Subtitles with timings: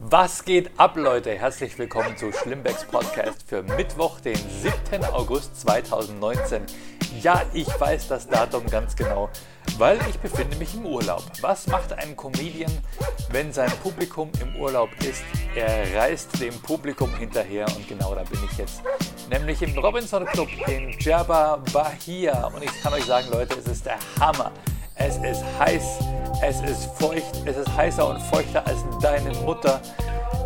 [0.00, 1.32] Was geht ab, Leute?
[1.32, 5.04] Herzlich willkommen zu Schlimmbecks Podcast für Mittwoch, den 7.
[5.06, 6.62] August 2019.
[7.20, 9.28] Ja, ich weiß das Datum ganz genau,
[9.76, 11.24] weil ich befinde mich im Urlaub.
[11.40, 12.70] Was macht ein Comedian,
[13.32, 15.24] wenn sein Publikum im Urlaub ist?
[15.56, 18.82] Er reist dem Publikum hinterher und genau da bin ich jetzt.
[19.28, 22.46] Nämlich im Robinson Club in Djerba, Bahia.
[22.46, 24.52] Und ich kann euch sagen, Leute, es ist der Hammer.
[24.94, 25.98] Es ist heiß,
[26.42, 29.80] es ist feucht, es ist heißer und feuchter als deine Mutter.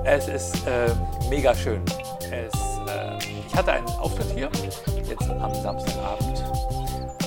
[0.04, 0.90] Es ist äh,
[1.28, 1.82] mega schön.
[2.30, 2.52] Es,
[2.88, 4.50] äh, ich hatte einen Auftritt hier,
[5.08, 6.44] jetzt am Samstagabend.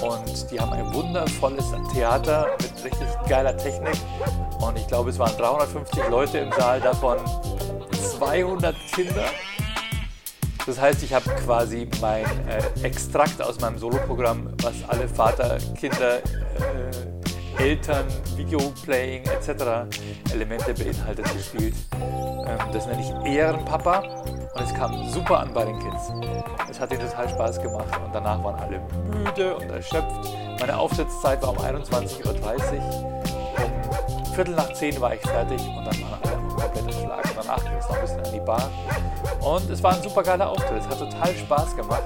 [0.01, 3.95] Und die haben ein wundervolles Theater mit richtig geiler Technik.
[4.59, 7.17] Und ich glaube, es waren 350 Leute im Saal, davon
[8.19, 9.25] 200 Kinder.
[10.65, 16.17] Das heißt, ich habe quasi mein äh, Extrakt aus meinem Soloprogramm, was alle Vater, Kinder,
[16.17, 17.14] äh,
[17.57, 18.05] Eltern,
[18.35, 19.87] Videoplaying etc.
[20.33, 21.75] Elemente beinhaltet gespielt.
[21.93, 26.11] Ähm, das nenne ich Ehrenpapa und es kam super an bei den Kids.
[26.69, 30.29] Es hat ihnen total Spaß gemacht und danach waren alle müde und erschöpft.
[30.59, 32.35] Meine Auftrittszeit war um 21.30 Uhr.
[34.27, 37.29] Um Viertel nach zehn war ich fertig und dann waren alle komplett erschlagen.
[37.35, 38.69] Danach ging es noch ein bisschen an die Bar.
[39.41, 40.79] Und es war ein super geiler Auftritt.
[40.79, 42.03] Es hat total Spaß gemacht.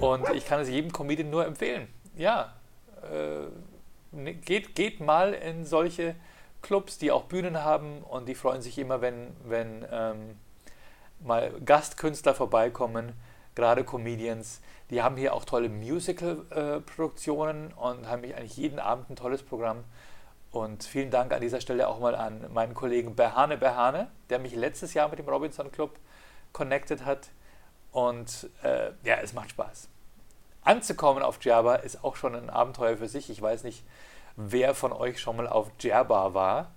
[0.00, 1.88] Und ich kann es jedem Comedian nur empfehlen.
[2.16, 2.52] Ja,
[3.02, 3.46] äh,
[4.24, 6.14] geht, geht mal in solche
[6.62, 10.38] Clubs, die auch Bühnen haben und die freuen sich immer, wenn, wenn ähm,
[11.20, 13.12] mal Gastkünstler vorbeikommen,
[13.54, 14.60] gerade Comedians.
[14.90, 19.84] Die haben hier auch tolle Musical-Produktionen äh, und haben eigentlich jeden Abend ein tolles Programm.
[20.50, 24.54] Und vielen Dank an dieser Stelle auch mal an meinen Kollegen Berhane Berhane, der mich
[24.54, 25.98] letztes Jahr mit dem Robinson Club
[26.52, 27.28] connected hat.
[27.92, 29.88] Und äh, ja, es macht Spaß
[30.66, 33.30] anzukommen auf Djerba ist auch schon ein Abenteuer für sich.
[33.30, 33.84] Ich weiß nicht,
[34.36, 36.72] wer von euch schon mal auf Djerba war,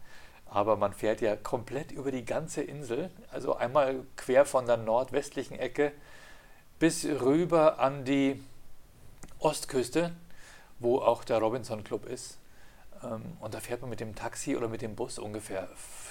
[0.46, 5.58] aber man fährt ja komplett über die ganze Insel, also einmal quer von der nordwestlichen
[5.58, 5.92] Ecke
[6.80, 8.41] bis rüber an die
[9.40, 10.16] Ostküste,
[10.80, 12.38] wo auch der Robinson Club ist.
[13.03, 15.68] Ähm, und da fährt man mit dem Taxi oder mit dem Bus ungefähr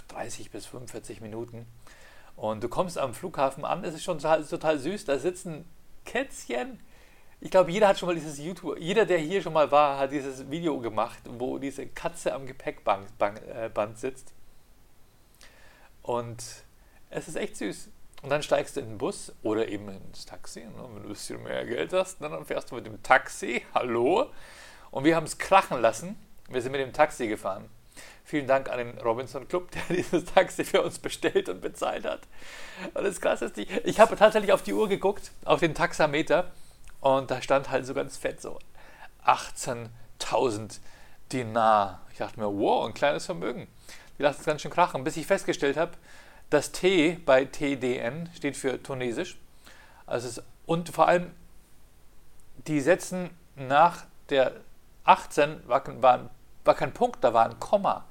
[0.08, 1.66] 30 bis 45 Minuten.
[2.36, 5.64] Und du kommst am Flughafen an, es ist schon total, total süß, da sitzen
[6.04, 6.78] Kätzchen
[7.40, 10.12] ich glaube, jeder hat schon mal dieses YouTube, jeder, der hier schon mal war, hat
[10.12, 13.08] dieses Video gemacht, wo diese Katze am Gepäckband
[13.46, 14.32] äh, sitzt.
[16.02, 16.42] Und
[17.10, 17.90] es ist echt süß.
[18.22, 20.62] Und dann steigst du in den Bus oder eben ins Taxi.
[20.62, 23.62] Und wenn du ein bisschen mehr Geld hast, dann fährst du mit dem Taxi.
[23.72, 24.30] Hallo.
[24.90, 26.16] Und wir haben es krachen lassen.
[26.48, 27.68] Wir sind mit dem Taxi gefahren.
[28.24, 32.22] Vielen Dank an den Robinson Club, der dieses Taxi für uns bestellt und bezahlt hat.
[32.94, 36.50] Und das Krasse ist, ich habe tatsächlich auf die Uhr geguckt, auf den Taxameter.
[37.00, 38.58] Und da stand halt so ganz fett so
[39.24, 40.80] 18.000
[41.32, 42.00] Dinar.
[42.10, 43.68] Ich dachte mir, wow, ein kleines Vermögen.
[44.18, 45.92] Die lassen es ganz schön krachen, bis ich festgestellt habe,
[46.50, 49.38] das T bei TDN steht für Tunesisch.
[50.06, 51.30] Also es, und vor allem,
[52.66, 54.52] die setzen nach der
[55.04, 56.30] 18 war, war,
[56.64, 58.04] war kein Punkt, da war ein Komma.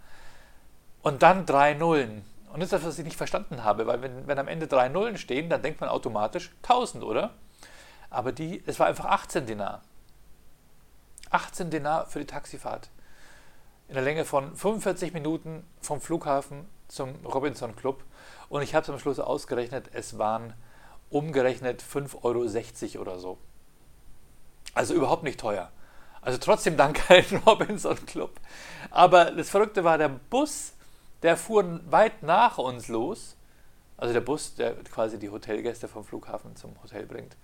[1.02, 2.24] Und dann drei Nullen.
[2.54, 4.90] Und das ist das, was ich nicht verstanden habe, weil wenn, wenn am Ende drei
[4.90, 7.32] Nullen stehen, dann denkt man automatisch 1000, oder?
[8.10, 9.82] Aber die, es war einfach 18 Dinar.
[11.30, 12.90] 18 Dinar für die Taxifahrt.
[13.88, 18.04] In der Länge von 45 Minuten vom Flughafen zum Robinson Club.
[18.50, 20.54] Und ich habe es am Schluss ausgerechnet, es waren
[21.10, 23.38] umgerechnet 5,60 Euro oder so.
[24.74, 25.72] Also überhaupt nicht teuer.
[26.22, 27.02] Also trotzdem danke
[27.32, 28.40] an Robinson Club.
[28.90, 30.74] Aber das Verrückte war, der Bus,
[31.24, 33.36] der fuhr weit nach uns los.
[33.98, 37.36] Also der Bus, der quasi die Hotelgäste vom Flughafen zum Hotel bringt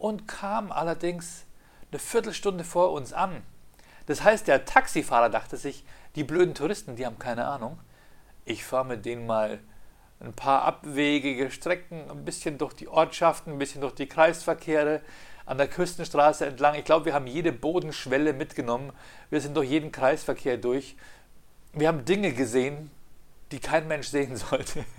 [0.00, 1.44] und kam allerdings
[1.92, 3.42] eine Viertelstunde vor uns an.
[4.06, 5.84] Das heißt, der Taxifahrer dachte sich,
[6.16, 7.78] die blöden Touristen, die haben keine Ahnung.
[8.46, 9.60] Ich fahre mit denen mal
[10.18, 15.02] ein paar abwegige Strecken, ein bisschen durch die Ortschaften, ein bisschen durch die Kreisverkehre,
[15.44, 16.76] an der Küstenstraße entlang.
[16.76, 18.92] Ich glaube, wir haben jede Bodenschwelle mitgenommen.
[19.28, 20.96] Wir sind durch jeden Kreisverkehr durch.
[21.72, 22.90] Wir haben Dinge gesehen,
[23.52, 24.84] die kein Mensch sehen sollte.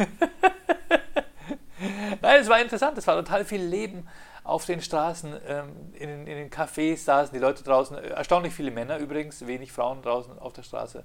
[2.21, 4.07] Nein, es war interessant, es war total viel Leben
[4.43, 8.71] auf den Straßen, ähm, in, in, den Cafés saßen die Leute draußen, äh, erstaunlich viele
[8.71, 11.03] Männer übrigens, wenig Frauen draußen auf der Straße.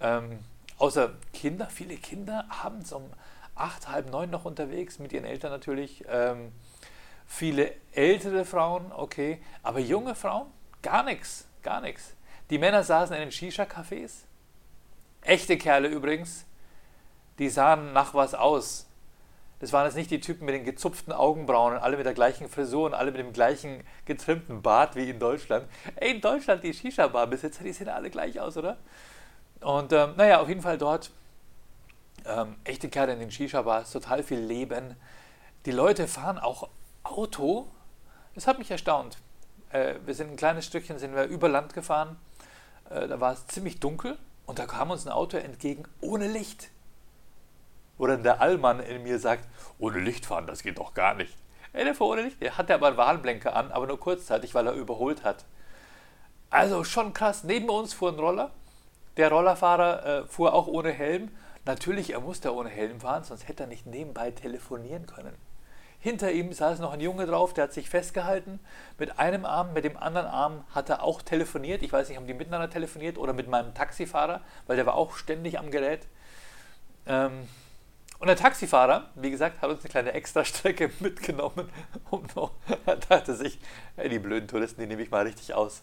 [0.00, 0.38] Ähm,
[0.78, 3.04] außer Kinder, viele Kinder abends um
[3.56, 6.04] acht, halb neun noch unterwegs, mit ihren Eltern natürlich.
[6.08, 6.52] Ähm,
[7.26, 10.46] viele ältere Frauen, okay, aber junge Frauen,
[10.82, 12.14] gar nichts, gar nichts.
[12.50, 14.24] Die Männer saßen in den Shisha-Cafés,
[15.22, 16.46] echte Kerle übrigens,
[17.38, 18.86] die sahen nach was aus.
[19.60, 22.48] Das waren jetzt nicht die Typen mit den gezupften Augenbrauen und alle mit der gleichen
[22.48, 25.66] Frisur und alle mit dem gleichen getrimmten Bart wie in Deutschland.
[25.96, 28.78] Ey, in Deutschland, die Shisha-Bar-Besitzer, die sehen alle gleich aus, oder?
[29.60, 31.10] Und ähm, naja, auf jeden Fall dort
[32.26, 34.96] Ähm, echte Kerle in den Shisha-Bars, total viel Leben.
[35.64, 36.68] Die Leute fahren auch
[37.04, 37.68] Auto.
[38.34, 39.18] Das hat mich erstaunt.
[39.70, 42.16] Äh, wir sind ein kleines Stückchen, sind wir über Land gefahren.
[42.90, 46.70] Äh, da war es ziemlich dunkel und da kam uns ein Auto entgegen ohne Licht.
[48.06, 49.48] Dann der Allmann in mir sagt,
[49.78, 51.36] ohne Licht fahren, das geht doch gar nicht.
[51.72, 52.40] Ey, der fuhr ohne Licht.
[52.40, 55.44] Der hatte aber einen Warnblinker an, aber nur kurzzeitig, weil er überholt hat.
[56.50, 57.44] Also schon krass.
[57.44, 58.50] Neben uns fuhr ein Roller.
[59.16, 61.30] Der Rollerfahrer äh, fuhr auch ohne Helm.
[61.64, 65.34] Natürlich, er musste ohne Helm fahren, sonst hätte er nicht nebenbei telefonieren können.
[66.00, 68.60] Hinter ihm saß noch ein Junge drauf, der hat sich festgehalten.
[68.98, 71.82] Mit einem Arm, mit dem anderen Arm hat er auch telefoniert.
[71.82, 75.16] Ich weiß nicht, haben die miteinander telefoniert oder mit meinem Taxifahrer, weil der war auch
[75.16, 76.06] ständig am Gerät.
[77.06, 77.48] Ähm,
[78.18, 81.68] und der Taxifahrer, wie gesagt, hat uns eine kleine Extrastrecke mitgenommen,
[82.10, 82.52] um noch,
[82.86, 83.58] er dachte sich,
[83.96, 85.82] hey, die blöden Touristen, die nehme ich mal richtig aus.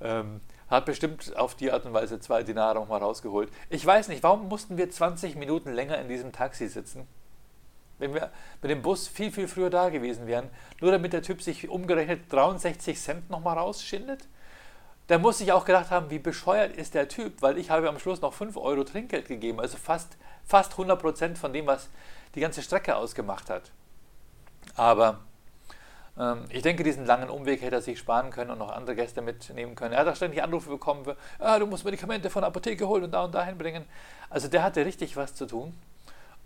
[0.00, 3.50] Ähm, hat bestimmt auf die Art und Weise zwei Dinare nochmal rausgeholt.
[3.68, 7.06] Ich weiß nicht, warum mussten wir 20 Minuten länger in diesem Taxi sitzen?
[7.98, 8.30] Wenn wir
[8.62, 10.48] mit dem Bus viel, viel früher da gewesen wären,
[10.80, 14.26] nur damit der Typ sich umgerechnet 63 Cent nochmal rausschindet?
[15.08, 17.98] Da muss ich auch gedacht haben, wie bescheuert ist der Typ, weil ich habe am
[17.98, 21.88] Schluss noch 5 Euro Trinkgeld gegeben, also fast, fast 100 Prozent von dem, was
[22.34, 23.70] die ganze Strecke ausgemacht hat.
[24.76, 25.20] Aber
[26.18, 29.22] ähm, ich denke, diesen langen Umweg hätte er sich sparen können und noch andere Gäste
[29.22, 29.94] mitnehmen können.
[29.94, 31.04] Er hat auch ständig Anrufe bekommen,
[31.38, 33.84] ah, du musst Medikamente von der Apotheke holen und da und dahin bringen.
[34.28, 35.74] Also der hatte richtig was zu tun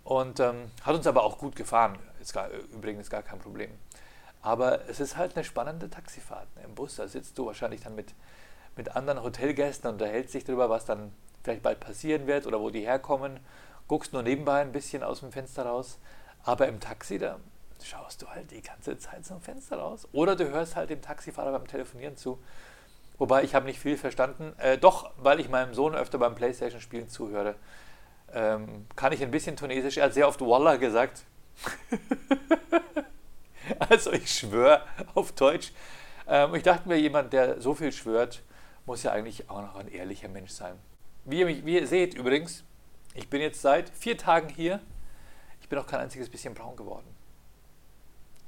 [0.05, 1.99] und ähm, hat uns aber auch gut gefahren.
[2.20, 3.70] Ist gar, übrigens gar kein Problem.
[4.43, 6.55] Aber es ist halt eine spannende Taxifahrt.
[6.56, 6.62] Ne?
[6.64, 8.14] Im Bus, da sitzt du wahrscheinlich dann mit
[8.76, 11.12] mit anderen Hotelgästen und unterhält sich darüber, was dann
[11.43, 13.38] vielleicht bald passieren wird oder wo die herkommen.
[13.88, 15.98] Guckst nur nebenbei ein bisschen aus dem Fenster raus.
[16.44, 17.38] Aber im Taxi, da
[17.82, 20.08] schaust du halt die ganze Zeit zum Fenster raus.
[20.12, 22.38] Oder du hörst halt dem Taxifahrer beim Telefonieren zu.
[23.19, 24.54] Wobei ich habe nicht viel verstanden.
[24.58, 27.54] Äh, doch, weil ich meinem Sohn öfter beim Playstation-Spielen zuhöre,
[28.32, 29.98] ähm, kann ich ein bisschen Tunesisch.
[29.98, 31.22] Er hat sehr oft Wallah gesagt.
[33.78, 34.82] also ich schwöre
[35.14, 35.72] auf Deutsch.
[36.26, 38.42] Ähm, ich dachte mir, jemand, der so viel schwört,
[38.86, 40.75] muss ja eigentlich auch noch ein ehrlicher Mensch sein.
[41.25, 42.64] Wie ihr, wie ihr seht übrigens,
[43.14, 44.81] ich bin jetzt seit vier Tagen hier.
[45.61, 47.06] Ich bin auch kein einziges bisschen braun geworden.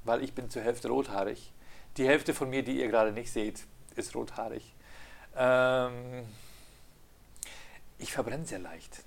[0.04, 1.52] Weil ich bin zur Hälfte rothaarig.
[1.96, 3.64] Die Hälfte von mir, die ihr gerade nicht seht,
[3.94, 4.74] ist rothaarig.
[5.34, 6.26] Ähm,
[7.98, 9.04] ich verbrenne sehr leicht.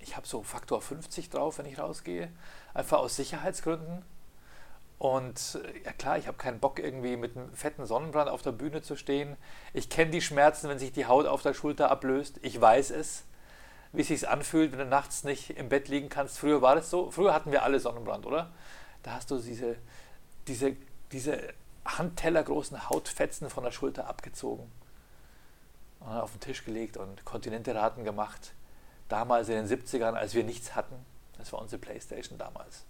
[0.00, 2.30] Ich habe so Faktor 50 drauf, wenn ich rausgehe.
[2.74, 4.04] Einfach aus Sicherheitsgründen.
[4.98, 8.52] Und äh, ja klar, ich habe keinen Bock irgendwie mit einem fetten Sonnenbrand auf der
[8.52, 9.36] Bühne zu stehen.
[9.72, 12.38] Ich kenne die Schmerzen, wenn sich die Haut auf der Schulter ablöst.
[12.42, 13.24] Ich weiß es,
[13.92, 16.38] wie es sich anfühlt, wenn du nachts nicht im Bett liegen kannst.
[16.38, 17.10] Früher war das so.
[17.10, 18.52] Früher hatten wir alle Sonnenbrand, oder?
[19.02, 19.76] Da hast du diese,
[20.46, 20.76] diese,
[21.12, 21.40] diese
[21.84, 24.70] handtellergroßen Hautfetzen von der Schulter abgezogen
[26.00, 28.52] und auf den Tisch gelegt und Kontinenteraten gemacht.
[29.08, 30.94] Damals in den 70ern, als wir nichts hatten.
[31.36, 32.84] Das war unsere Playstation damals.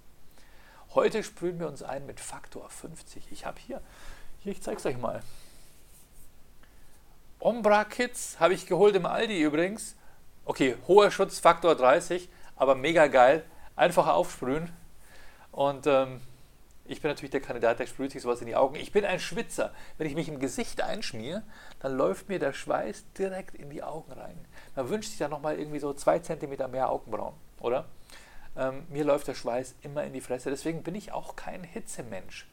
[0.94, 3.30] Heute sprühen wir uns ein mit Faktor 50.
[3.30, 3.80] Ich habe hier,
[4.40, 5.22] hier, ich zeige es euch mal.
[7.38, 9.94] Ombra Kits habe ich geholt im Aldi übrigens.
[10.44, 13.44] Okay, hoher Schutz, Faktor 30, aber mega geil.
[13.76, 14.70] Einfach aufsprühen.
[15.52, 16.20] Und ähm,
[16.90, 18.74] ich bin natürlich der Kandidat, der sprüht sich sowas in die Augen.
[18.74, 19.72] Ich bin ein Schwitzer.
[19.96, 21.44] Wenn ich mich im Gesicht einschmiere,
[21.78, 24.44] dann läuft mir der Schweiß direkt in die Augen rein.
[24.74, 27.86] Man wünscht sich dann nochmal irgendwie so zwei Zentimeter mehr Augenbrauen, oder?
[28.56, 30.50] Ähm, mir läuft der Schweiß immer in die Fresse.
[30.50, 32.48] Deswegen bin ich auch kein Hitzemensch.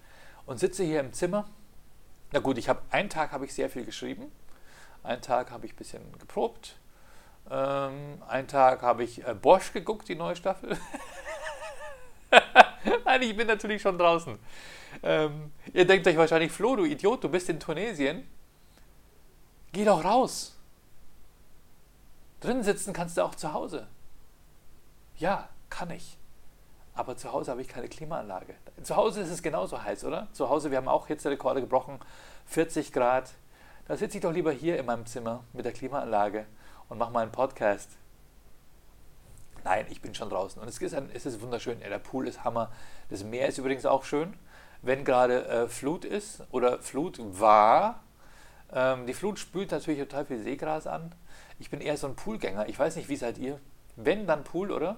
[0.46, 1.50] Und sitze hier im Zimmer.
[2.32, 4.32] Na gut, ich habe einen Tag habe ich sehr viel geschrieben.
[5.02, 6.78] Einen Tag habe ich ein bisschen geprobt.
[7.50, 10.78] Ähm, einen Tag habe ich äh, Bosch geguckt, die neue Staffel.
[13.06, 14.38] Nein, ich bin natürlich schon draußen.
[15.04, 18.28] Ähm, ihr denkt euch wahrscheinlich, Flo, du Idiot, du bist in Tunesien.
[19.72, 20.56] Geh doch raus.
[22.42, 23.88] Drin sitzen kannst du auch zu Hause.
[25.18, 26.18] Ja, kann ich.
[26.94, 28.56] Aber zu Hause habe ich keine Klimaanlage.
[28.84, 30.28] Zu Hause ist es genauso heiß, oder?
[30.34, 32.00] Zu Hause, wir haben auch Hitzerekorde gebrochen,
[32.48, 33.32] 40 Grad.
[33.88, 36.46] Da sitze ich doch lieber hier in meinem Zimmer mit der Klimaanlage
[36.90, 37.92] und mache mal einen Podcast.
[39.64, 40.62] Nein, ich bin schon draußen.
[40.62, 41.82] Und es ist, ein, es ist wunderschön.
[41.82, 42.72] Ja, der Pool ist Hammer.
[43.10, 44.34] Das Meer ist übrigens auch schön.
[44.82, 48.04] Wenn gerade äh, Flut ist oder Flut war,
[48.72, 51.14] ähm, die Flut spült natürlich total viel Seegras an.
[51.60, 52.70] Ich bin eher so ein Poolgänger.
[52.70, 53.60] Ich weiß nicht, wie seid ihr?
[53.96, 54.98] Wenn, dann Pool, oder?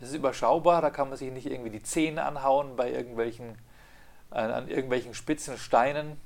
[0.00, 3.58] Es ist überschaubar, da kann man sich nicht irgendwie die Zähne anhauen bei irgendwelchen,
[4.30, 6.18] äh, an irgendwelchen spitzen Steinen.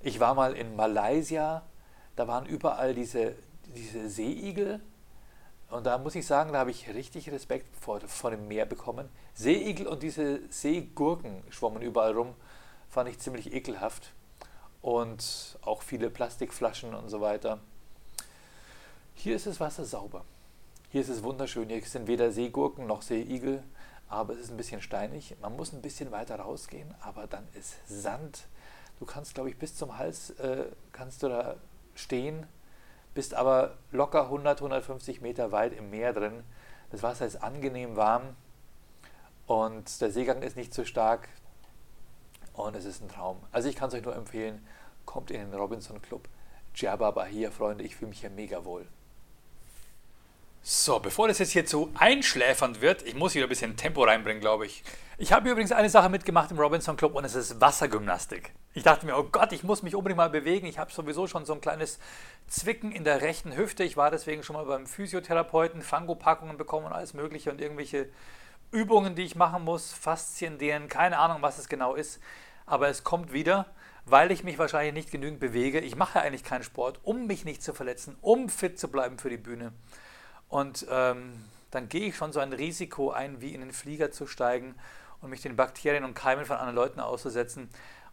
[0.00, 1.62] Ich war mal in Malaysia,
[2.16, 3.34] da waren überall diese,
[3.74, 4.80] diese Seeigel.
[5.70, 9.08] Und da muss ich sagen, da habe ich richtig Respekt vor, vor dem Meer bekommen.
[9.34, 12.34] Seeigel und diese Seegurken schwommen überall rum.
[12.88, 14.12] Fand ich ziemlich ekelhaft.
[14.82, 17.60] Und auch viele Plastikflaschen und so weiter.
[19.14, 20.24] Hier ist das Wasser sauber.
[20.90, 21.68] Hier ist es wunderschön.
[21.68, 23.62] Hier sind weder Seegurken noch Seeigel,
[24.08, 25.36] aber es ist ein bisschen steinig.
[25.40, 28.44] Man muss ein bisschen weiter rausgehen, aber dann ist Sand.
[28.98, 31.56] Du kannst, glaube ich, bis zum Hals äh, kannst du da
[31.94, 32.46] stehen,
[33.14, 36.44] bist aber locker 100, 150 Meter weit im Meer drin.
[36.90, 38.36] Das Wasser ist angenehm warm
[39.46, 41.28] und der Seegang ist nicht zu stark
[42.54, 43.38] und es ist ein Traum.
[43.50, 44.66] Also ich kann es euch nur empfehlen,
[45.04, 46.28] kommt in den Robinson Club.
[46.74, 48.86] Djerba Bahia, Freunde, ich fühle mich hier mega wohl.
[50.64, 54.40] So, bevor das jetzt hier zu einschläfernd wird, ich muss wieder ein bisschen Tempo reinbringen,
[54.40, 54.84] glaube ich.
[55.18, 58.52] Ich habe übrigens eine Sache mitgemacht im Robinson Club und es ist Wassergymnastik.
[58.72, 60.68] Ich dachte mir, oh Gott, ich muss mich unbedingt mal bewegen.
[60.68, 61.98] Ich habe sowieso schon so ein kleines
[62.46, 63.82] Zwicken in der rechten Hüfte.
[63.82, 68.08] Ich war deswegen schon mal beim Physiotherapeuten, Fangopackungen bekommen und alles Mögliche und irgendwelche
[68.70, 72.20] Übungen, die ich machen muss, Faszien, denen, keine Ahnung, was es genau ist.
[72.66, 73.66] Aber es kommt wieder,
[74.06, 75.80] weil ich mich wahrscheinlich nicht genügend bewege.
[75.80, 79.28] Ich mache eigentlich keinen Sport, um mich nicht zu verletzen, um fit zu bleiben für
[79.28, 79.72] die Bühne.
[80.52, 81.32] Und ähm,
[81.70, 84.74] dann gehe ich schon so ein Risiko ein, wie in den Flieger zu steigen
[85.22, 87.70] und mich den Bakterien und Keimen von anderen Leuten auszusetzen.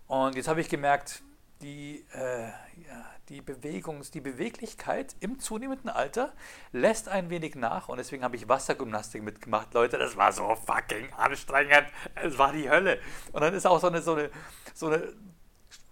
[0.07, 1.21] Und jetzt habe ich gemerkt,
[1.61, 6.31] die, äh, ja, die Bewegungs-, die Beweglichkeit im zunehmenden Alter
[6.71, 9.73] lässt ein wenig nach und deswegen habe ich Wassergymnastik mitgemacht.
[9.73, 11.87] Leute, das war so fucking anstrengend.
[12.15, 12.99] Es war die Hölle.
[13.33, 14.29] Und dann ist auch so eine, so eine,
[14.73, 15.11] so eine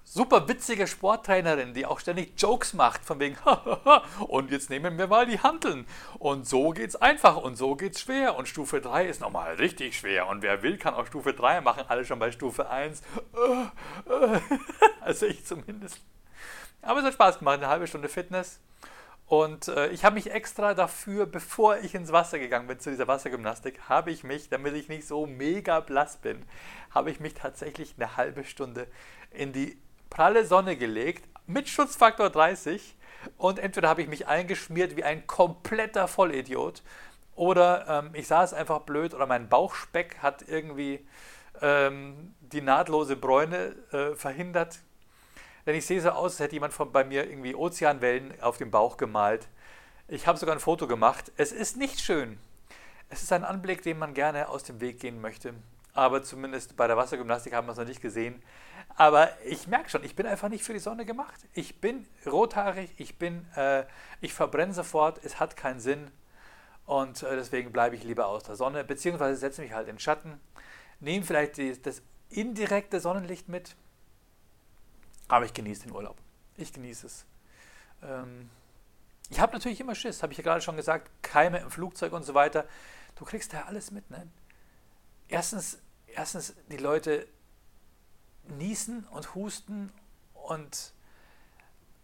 [0.09, 3.37] super witzige Sporttrainerin, die auch ständig Jokes macht, von wegen,
[4.27, 5.85] und jetzt nehmen wir mal die Hanteln.
[6.17, 8.35] Und so geht's einfach und so geht's schwer.
[8.37, 10.27] Und Stufe 3 ist nochmal richtig schwer.
[10.27, 11.83] Und wer will, kann auch Stufe 3 machen.
[11.87, 13.01] Alle schon bei Stufe 1.
[15.01, 16.01] Also ich zumindest.
[16.81, 18.59] Aber es hat Spaß gemacht, eine halbe Stunde Fitness.
[19.25, 23.07] Und äh, ich habe mich extra dafür, bevor ich ins Wasser gegangen bin zu dieser
[23.07, 26.45] Wassergymnastik, habe ich mich, damit ich nicht so mega blass bin,
[26.91, 28.87] habe ich mich tatsächlich eine halbe Stunde
[29.31, 29.77] in die
[30.09, 32.95] pralle Sonne gelegt mit Schutzfaktor 30
[33.37, 36.81] und entweder habe ich mich eingeschmiert wie ein kompletter Vollidiot
[37.35, 41.05] oder ähm, ich saß einfach blöd oder mein Bauchspeck hat irgendwie
[41.61, 44.79] ähm, die nahtlose Bräune äh, verhindert.
[45.65, 48.71] Denn ich sehe so aus, als hätte jemand von, bei mir irgendwie Ozeanwellen auf dem
[48.71, 49.47] Bauch gemalt.
[50.07, 51.31] Ich habe sogar ein Foto gemacht.
[51.37, 52.39] Es ist nicht schön.
[53.09, 55.53] Es ist ein Anblick, den man gerne aus dem Weg gehen möchte.
[55.97, 58.43] Aber zumindest bei der Wassergymnastik haben wir es noch nicht gesehen.
[58.97, 61.39] Aber ich merke schon, ich bin einfach nicht für die Sonne gemacht.
[61.53, 63.83] Ich bin rothaarig, ich bin, äh,
[64.21, 66.11] ich verbrenne sofort, es hat keinen Sinn.
[66.85, 70.39] Und äh, deswegen bleibe ich lieber aus der Sonne, beziehungsweise setze mich halt in Schatten,
[70.99, 73.75] nehme vielleicht die, das indirekte Sonnenlicht mit.
[75.27, 76.17] Aber ich genieße den Urlaub.
[76.57, 77.25] Ich genieße es.
[78.03, 78.51] Ähm,
[79.31, 82.21] ich habe natürlich immer Schiss, habe ich ja gerade schon gesagt, Keime im Flugzeug und
[82.21, 82.65] so weiter.
[83.15, 84.11] Du kriegst da alles mit.
[84.11, 84.27] Ne?
[85.27, 85.79] Erstens,
[86.17, 87.27] erstens, die Leute
[88.57, 89.91] niesen und husten
[90.33, 90.93] und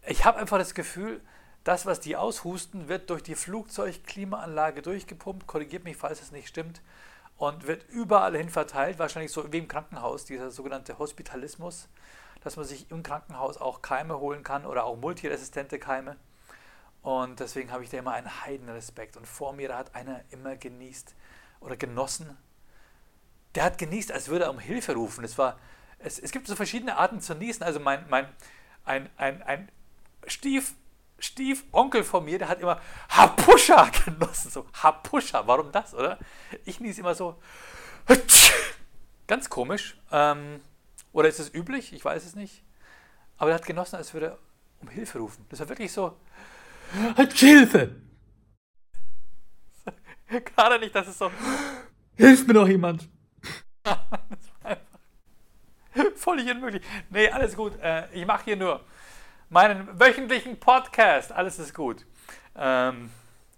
[0.06, 1.20] ich habe einfach das Gefühl,
[1.64, 6.82] das, was die aushusten, wird durch die Flugzeugklimaanlage durchgepumpt, korrigiert mich, falls es nicht stimmt,
[7.38, 11.88] und wird überall hin verteilt, wahrscheinlich so wie im Krankenhaus, dieser sogenannte Hospitalismus,
[12.42, 16.16] dass man sich im Krankenhaus auch Keime holen kann oder auch multiresistente Keime.
[17.02, 19.16] Und deswegen habe ich da immer einen Heidenrespekt.
[19.16, 21.14] Und vor mir, hat einer immer genießt
[21.60, 22.36] oder genossen.
[23.54, 25.24] Der hat genießt, als würde er um Hilfe rufen.
[25.24, 25.58] Es war,
[25.98, 27.62] es, es gibt so verschiedene Arten zu niesen.
[27.62, 28.28] Also mein, mein
[28.84, 29.68] ein, ein, ein
[30.26, 30.74] Stief,
[31.18, 34.50] Stiefonkel von mir, der hat immer Hapuscha genossen.
[34.50, 36.18] So, Hapuscha, warum das, oder?
[36.64, 37.40] Ich niese immer so.
[39.26, 39.96] Ganz komisch.
[40.12, 40.60] Ähm,
[41.12, 41.92] oder ist es üblich?
[41.92, 42.62] Ich weiß es nicht.
[43.38, 44.38] Aber er hat genossen, als würde er
[44.80, 45.46] um Hilfe rufen.
[45.48, 46.16] Das war wirklich so.
[47.34, 47.96] Hilfe!
[50.28, 51.30] Gerade nicht, dass es so.
[52.16, 53.08] Hilft mir doch jemand!
[53.84, 53.98] Das
[54.62, 54.94] war einfach
[56.16, 56.82] Völlig unmöglich.
[57.10, 57.78] Nee, alles gut.
[57.80, 58.80] Äh, ich mache hier nur
[59.48, 61.30] meinen wöchentlichen Podcast.
[61.30, 62.04] Alles ist gut.
[62.56, 63.10] Ähm,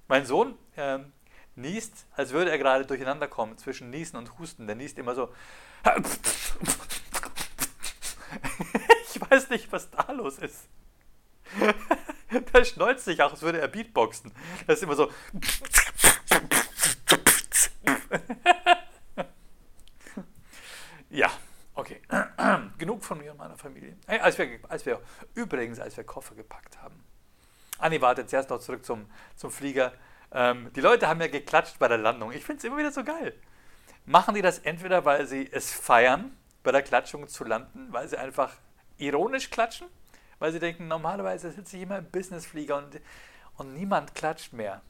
[0.08, 1.12] mein Sohn ähm,
[1.54, 4.66] niest, als würde er gerade durcheinander kommen zwischen Niesen und Husten.
[4.66, 5.32] Der niest immer so.
[9.14, 10.68] ich weiß nicht, was da los ist.
[12.52, 14.32] Der schneuzt sich auch, als würde er Beatboxen.
[14.66, 15.08] Das ist immer so.
[21.16, 21.30] ja.
[21.74, 22.00] Okay,
[22.78, 23.96] genug von mir und meiner Familie.
[24.06, 25.00] Hey, als, wir, als wir,
[25.34, 27.04] übrigens, als wir Koffer gepackt haben.
[27.78, 29.92] Anni, warte, zuerst noch zurück zum, zum Flieger.
[30.32, 32.32] Ähm, die Leute haben ja geklatscht bei der Landung.
[32.32, 33.34] Ich finde es immer wieder so geil.
[34.06, 38.16] Machen die das entweder, weil sie es feiern, bei der Klatschung zu landen, weil sie
[38.18, 38.52] einfach
[38.98, 39.88] ironisch klatschen,
[40.38, 43.00] weil sie denken, normalerweise sitze ich immer im Businessflieger und,
[43.56, 44.82] und niemand klatscht mehr.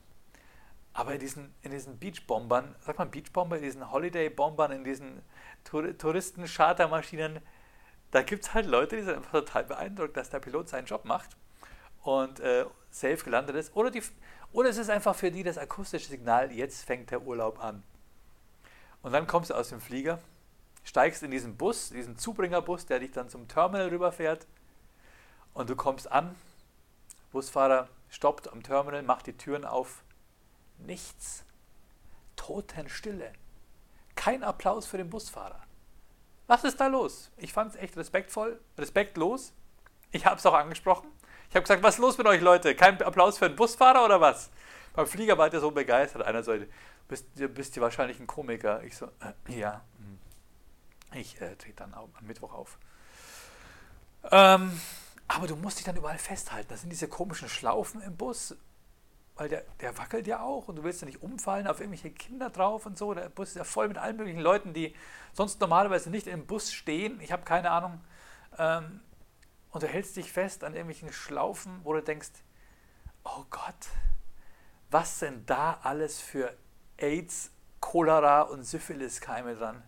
[0.92, 5.22] Aber in diesen, in diesen Beachbombern, sag mal Beachbomber, in diesen Holiday-Bombern, in diesen
[5.66, 7.40] Touristen-Chartermaschinen,
[8.10, 11.04] da gibt es halt Leute, die sind einfach total beeindruckt, dass der Pilot seinen Job
[11.04, 11.36] macht
[12.02, 13.74] und äh, safe gelandet ist.
[13.74, 14.02] Oder die,
[14.52, 17.82] Oder es ist einfach für die das akustische Signal, jetzt fängt der Urlaub an.
[19.02, 20.20] Und dann kommst du aus dem Flieger,
[20.84, 24.46] steigst in diesen Bus, diesen Zubringerbus, der dich dann zum Terminal rüberfährt.
[25.52, 26.34] Und du kommst an,
[27.32, 30.04] Busfahrer stoppt am Terminal, macht die Türen auf.
[30.78, 31.44] Nichts.
[32.36, 33.32] Totenstille.
[34.26, 35.62] Kein Applaus für den Busfahrer.
[36.48, 37.30] Was ist da los?
[37.36, 39.52] Ich fand es echt respektvoll, respektlos.
[40.10, 41.06] Ich habe es auch angesprochen.
[41.48, 42.74] Ich habe gesagt, was ist los mit euch Leute?
[42.74, 44.50] Kein Applaus für den Busfahrer oder was?
[44.94, 46.22] Beim Flieger war der so begeistert.
[46.22, 46.56] Einer so,
[47.06, 48.82] bist, bist du wahrscheinlich ein Komiker.
[48.82, 49.84] Ich so, äh, ja.
[49.98, 50.18] Hm.
[51.20, 52.80] Ich äh, trete dann am Mittwoch auf.
[54.32, 54.80] Ähm,
[55.28, 56.66] aber du musst dich dann überall festhalten.
[56.68, 58.56] Das sind diese komischen Schlaufen im Bus,
[59.36, 62.50] weil der, der wackelt ja auch und du willst ja nicht umfallen auf irgendwelche Kinder
[62.50, 63.12] drauf und so.
[63.12, 64.94] Der Bus ist ja voll mit allen möglichen Leuten, die
[65.32, 67.20] sonst normalerweise nicht im Bus stehen.
[67.20, 68.00] Ich habe keine Ahnung.
[68.58, 69.00] Ähm,
[69.70, 72.30] und du hältst dich fest an irgendwelchen Schlaufen, wo du denkst,
[73.24, 73.88] oh Gott,
[74.90, 76.56] was sind da alles für
[76.96, 77.50] AIDS,
[77.80, 79.82] Cholera und Syphilis-Keime dran?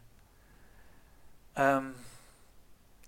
[1.57, 1.95] Ähm,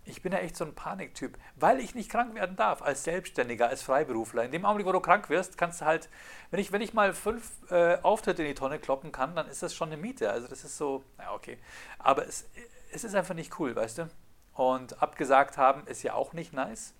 [0.04, 3.68] ich bin ja echt so ein Paniktyp, weil ich nicht krank werden darf als Selbstständiger,
[3.68, 4.44] als Freiberufler.
[4.44, 6.08] In dem Augenblick, wo du krank wirst, kannst du halt,
[6.50, 9.62] wenn ich, wenn ich mal fünf äh, Auftritte in die Tonne kloppen kann, dann ist
[9.62, 10.30] das schon eine Miete.
[10.30, 11.58] Also das ist so, ja okay.
[11.98, 12.48] Aber es,
[12.92, 14.08] es ist einfach nicht cool, weißt du?
[14.54, 16.94] Und abgesagt haben ist ja auch nicht nice.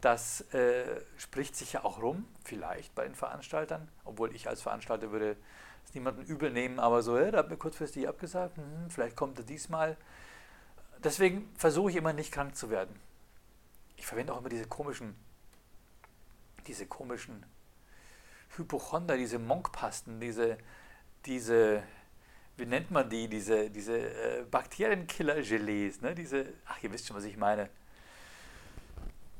[0.00, 5.10] Das äh, spricht sich ja auch rum, vielleicht bei den Veranstaltern, obwohl ich als Veranstalter
[5.10, 5.36] würde
[5.84, 9.38] es niemanden übel nehmen, aber so, ja, da hat mir kurzfristig abgesagt, hm, vielleicht kommt
[9.38, 9.96] er diesmal
[11.04, 12.94] deswegen versuche ich immer nicht krank zu werden.
[13.96, 15.14] Ich verwende auch immer diese komischen,
[16.66, 17.44] diese komischen
[18.56, 20.58] Hypochonder, diese Monkpasten, diese,
[21.26, 21.82] diese,
[22.56, 26.14] wie nennt man die, diese, diese äh, Bakterienkiller-Gelees, ne?
[26.14, 27.68] diese, ach, ihr wisst schon, was ich meine.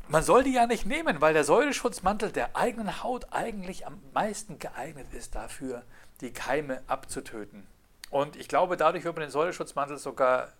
[0.09, 4.59] Man soll die ja nicht nehmen, weil der Säureschutzmantel der eigenen Haut eigentlich am meisten
[4.59, 5.85] geeignet ist dafür,
[6.21, 7.67] die Keime abzutöten.
[8.11, 10.52] Und ich glaube, dadurch wird man den Säureschutzmantel sogar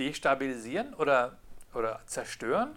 [0.00, 1.38] destabilisieren oder,
[1.74, 2.76] oder zerstören.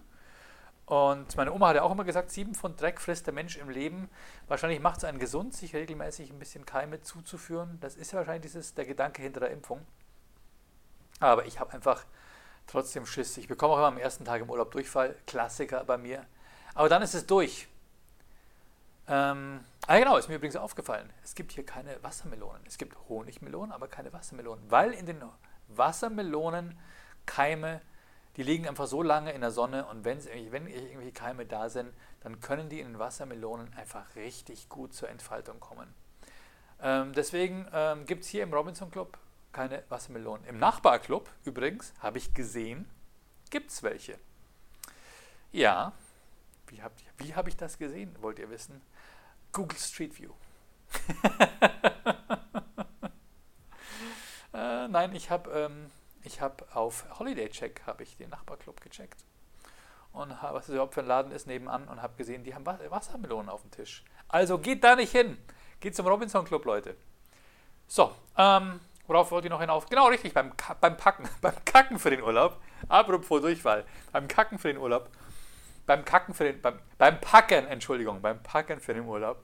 [0.85, 3.69] Und meine Oma hat ja auch immer gesagt, sieben Pfund Dreck frisst der Mensch im
[3.69, 4.09] Leben.
[4.47, 7.77] Wahrscheinlich macht es einen gesund, sich regelmäßig ein bisschen Keime zuzuführen.
[7.79, 9.85] Das ist ja wahrscheinlich dieses, der Gedanke hinter der Impfung.
[11.21, 12.05] Aber ich habe einfach
[12.67, 13.37] trotzdem Schiss.
[13.37, 15.15] Ich bekomme auch immer am ersten Tag im Urlaub Durchfall.
[15.25, 16.25] Klassiker bei mir.
[16.75, 17.69] Aber dann ist es durch.
[19.07, 21.09] Ähm, ah genau, ist mir übrigens aufgefallen.
[21.23, 22.61] Es gibt hier keine Wassermelonen.
[22.67, 24.69] Es gibt Honigmelonen, aber keine Wassermelonen.
[24.69, 25.23] Weil in den
[25.69, 26.77] Wassermelonen
[27.25, 27.81] Keime,
[28.35, 32.39] die liegen einfach so lange in der Sonne und wenn irgendwelche Keime da sind, dann
[32.39, 35.93] können die in den Wassermelonen einfach richtig gut zur Entfaltung kommen.
[36.81, 39.17] Ähm, deswegen ähm, gibt es hier im Robinson Club
[39.51, 40.45] keine Wassermelonen.
[40.47, 42.89] Im Nachbarclub übrigens, habe ich gesehen,
[43.51, 44.17] gibt es welche.
[45.51, 45.93] Ja,
[46.67, 48.81] wie habe wie hab ich das gesehen, wollt ihr wissen?
[49.51, 50.31] Google Street View.
[54.53, 55.91] äh, nein, ich habe ähm,
[56.23, 59.25] ich habe auf Holiday Check habe ich den Nachbarclub gecheckt
[60.13, 62.65] und habe, was das überhaupt für ein Laden ist nebenan und habe gesehen, die haben
[62.65, 64.03] Wassermelonen auf dem Tisch.
[64.27, 65.37] Also geht da nicht hin.
[65.79, 66.95] Geht zum Robinson Club, Leute.
[67.87, 69.87] So, ähm, worauf wollte ich noch hinauf?
[69.89, 72.61] Genau, richtig, beim, beim Packen, beim Kacken für den Urlaub.
[72.87, 73.85] Apropos Durchfall.
[74.11, 75.09] Beim Kacken für den Urlaub.
[75.85, 79.43] Beim Kacken für den, beim, beim Packen, Entschuldigung, beim Packen für den Urlaub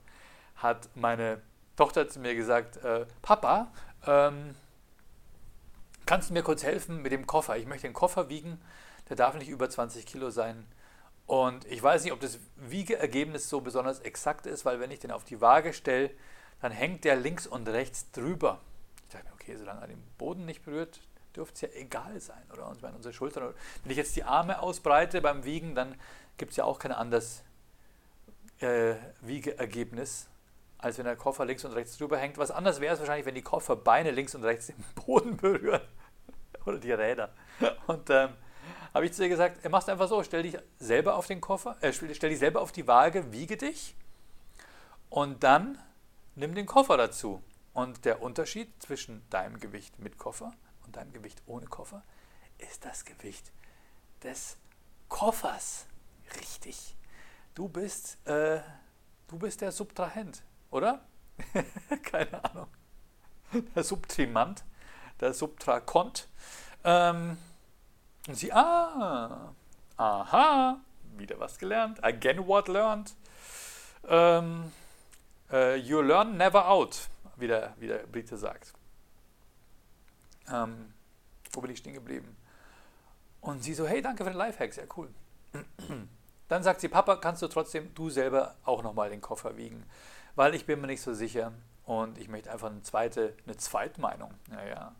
[0.55, 1.41] hat meine
[1.75, 3.71] Tochter zu mir gesagt, äh, Papa,
[4.05, 4.55] ähm,
[6.09, 7.55] kannst du mir kurz helfen mit dem Koffer?
[7.57, 8.59] Ich möchte den Koffer wiegen,
[9.09, 10.65] der darf nicht über 20 Kilo sein.
[11.27, 15.11] Und ich weiß nicht, ob das Wiegeergebnis so besonders exakt ist, weil wenn ich den
[15.11, 16.09] auf die Waage stelle,
[16.61, 18.59] dann hängt der links und rechts drüber.
[19.05, 20.99] Ich dachte mir, okay, solange er den Boden nicht berührt,
[21.35, 22.67] dürfte es ja egal sein, oder?
[22.69, 23.53] Und meine, unsere Schultern.
[23.83, 25.93] Wenn ich jetzt die Arme ausbreite beim Wiegen, dann
[26.37, 27.43] gibt es ja auch kein anderes
[28.61, 30.27] äh, Wiegeergebnis
[30.79, 32.37] als wenn der Koffer links und rechts drüber hängt.
[32.37, 35.81] Was anders wäre es wahrscheinlich, wenn die Kofferbeine links und rechts den Boden berühren.
[36.65, 37.33] Oder die Räder.
[37.87, 38.29] Und ähm,
[38.93, 41.77] habe ich zu ihr gesagt, er machst einfach so, stell dich selber auf den Koffer,
[41.81, 43.95] äh, stell dich selber auf die Waage, wiege dich
[45.09, 45.77] und dann
[46.35, 47.41] nimm den Koffer dazu.
[47.73, 50.51] Und der Unterschied zwischen deinem Gewicht mit Koffer
[50.85, 52.03] und deinem Gewicht ohne Koffer
[52.57, 53.51] ist das Gewicht
[54.23, 54.57] des
[55.07, 55.85] Koffers.
[56.39, 56.95] Richtig.
[57.55, 58.61] Du bist, äh,
[59.27, 61.05] du bist der Subtrahent oder?
[62.03, 62.67] Keine Ahnung.
[63.75, 64.63] Der Subtrimant,
[65.19, 66.27] der Subtrakont.
[66.83, 67.37] Ähm,
[68.27, 69.53] und sie, ah,
[69.97, 70.79] aha,
[71.17, 72.03] wieder was gelernt.
[72.03, 73.13] Again what learned.
[74.07, 74.71] Ähm,
[75.51, 78.73] uh, you learn never out, wie der, wie der Brite sagt.
[80.51, 80.93] Ähm,
[81.51, 82.35] wo bin ich stehen geblieben?
[83.41, 85.09] Und sie so, hey, danke für den Lifehack, sehr cool.
[86.47, 89.85] Dann sagt sie, Papa, kannst du trotzdem du selber auch nochmal den Koffer wiegen?
[90.39, 91.51] weil ich bin mir nicht so sicher
[91.83, 94.33] und ich möchte einfach eine zweite, eine Zweitmeinung.
[94.47, 94.95] Naja,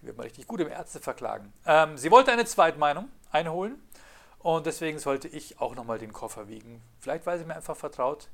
[0.00, 1.52] die wird man richtig gut im Ärzte verklagen.
[1.66, 3.80] Ähm, sie wollte eine Zweitmeinung einholen
[4.38, 6.82] und deswegen sollte ich auch nochmal den Koffer wiegen.
[6.98, 8.28] Vielleicht, weil sie mir einfach vertraut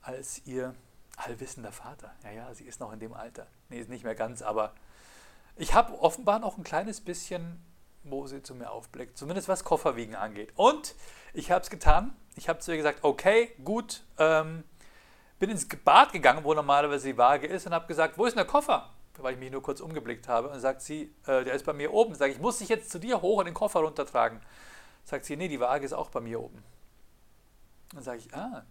[0.00, 0.74] als ihr
[1.16, 2.12] allwissender Vater.
[2.24, 3.46] Ja, ja, sie ist noch in dem Alter.
[3.68, 4.72] Nee, ist nicht mehr ganz, aber
[5.56, 7.62] ich habe offenbar noch ein kleines bisschen,
[8.04, 9.16] wo sie zu mir aufblickt.
[9.18, 10.52] Zumindest was Kofferwiegen angeht.
[10.56, 10.94] Und
[11.34, 12.16] ich habe es getan.
[12.34, 14.64] Ich habe zu ihr gesagt, okay, gut, ähm,
[15.38, 18.44] bin ins Bad gegangen, wo normalerweise die Waage ist, und habe gesagt, wo ist denn
[18.44, 18.90] der Koffer?
[19.18, 20.48] Weil ich mich nur kurz umgeblickt habe.
[20.48, 22.14] Und sagt sie, äh, der ist bei mir oben.
[22.14, 24.40] Sage ich, muss ich jetzt zu dir hoch und den Koffer runtertragen?
[25.04, 26.62] Sagt sie, nee, die Waage ist auch bei mir oben.
[27.92, 28.64] Dann sage ich, ah,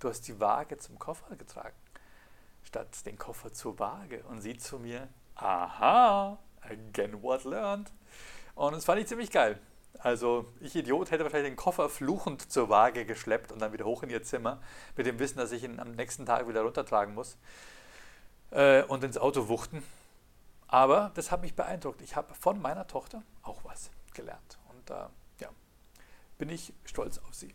[0.00, 1.76] du hast die Waage zum Koffer getragen,
[2.62, 4.24] statt den Koffer zur Waage.
[4.24, 7.92] Und sie zu mir, aha, again what learned.
[8.54, 9.60] Und das fand ich ziemlich geil.
[9.98, 14.02] Also ich Idiot hätte wahrscheinlich den Koffer fluchend zur Waage geschleppt und dann wieder hoch
[14.02, 14.60] in ihr Zimmer,
[14.96, 17.38] mit dem Wissen, dass ich ihn am nächsten Tag wieder runtertragen muss
[18.56, 19.82] äh, und ins Auto wuchten.
[20.68, 22.02] Aber das hat mich beeindruckt.
[22.02, 24.58] Ich habe von meiner Tochter auch was gelernt.
[24.70, 25.48] Und da äh, ja,
[26.38, 27.54] bin ich stolz auf sie.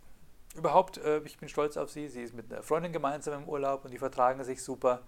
[0.55, 2.07] Überhaupt, äh, ich bin stolz auf sie.
[2.07, 5.01] Sie ist mit einer Freundin gemeinsam im Urlaub und die vertragen sich super.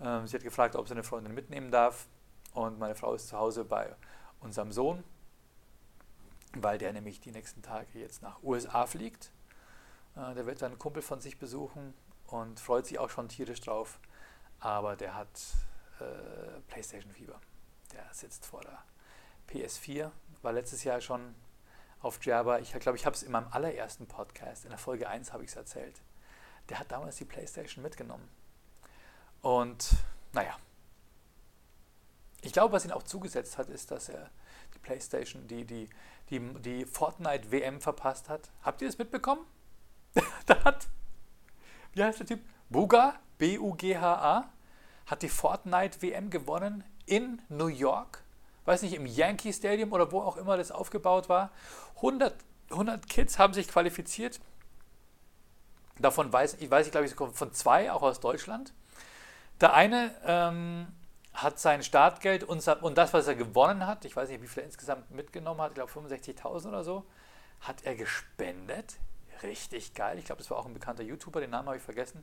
[0.00, 2.06] Ähm, sie hat gefragt, ob sie eine Freundin mitnehmen darf.
[2.52, 3.94] Und meine Frau ist zu Hause bei
[4.40, 5.02] unserem Sohn
[6.54, 9.30] weil der nämlich die nächsten Tage jetzt nach USA fliegt.
[10.16, 11.94] Äh, der wird dann einen Kumpel von sich besuchen
[12.26, 13.98] und freut sich auch schon tierisch drauf.
[14.60, 15.28] Aber der hat
[16.00, 17.40] äh, PlayStation-Fieber.
[17.92, 18.78] Der sitzt vor der
[19.50, 20.10] PS4,
[20.42, 21.34] war letztes Jahr schon
[22.00, 22.58] auf Jabba.
[22.58, 25.50] Ich glaube, ich habe es in meinem allerersten Podcast, in der Folge 1 habe ich
[25.50, 26.00] es erzählt.
[26.68, 28.28] Der hat damals die PlayStation mitgenommen.
[29.42, 29.90] Und
[30.32, 30.56] naja,
[32.42, 34.30] ich glaube, was ihn auch zugesetzt hat, ist, dass er
[34.74, 35.88] die PlayStation, die, die,
[36.30, 38.50] die, die Fortnite WM verpasst hat.
[38.62, 39.44] Habt ihr das mitbekommen?
[40.46, 40.88] da hat,
[41.92, 42.40] wie heißt der Typ?
[42.70, 44.48] Buga, B-U-G-H-A,
[45.06, 48.22] hat die Fortnite WM gewonnen in New York.
[48.64, 51.50] Weiß nicht, im Yankee Stadium oder wo auch immer das aufgebaut war.
[51.96, 52.32] 100,
[52.70, 54.38] 100 Kids haben sich qualifiziert.
[55.98, 58.72] Davon weiß ich, weiß ich glaube ich, von zwei auch aus Deutschland.
[59.60, 60.86] Der eine ähm,
[61.34, 64.62] hat sein Startgeld und, und das, was er gewonnen hat, ich weiß nicht, wie viel
[64.62, 67.04] er insgesamt mitgenommen hat, ich glaube 65.000 oder so,
[67.60, 68.96] hat er gespendet.
[69.42, 70.18] Richtig geil.
[70.18, 72.22] Ich glaube, das war auch ein bekannter YouTuber, den Namen habe ich vergessen.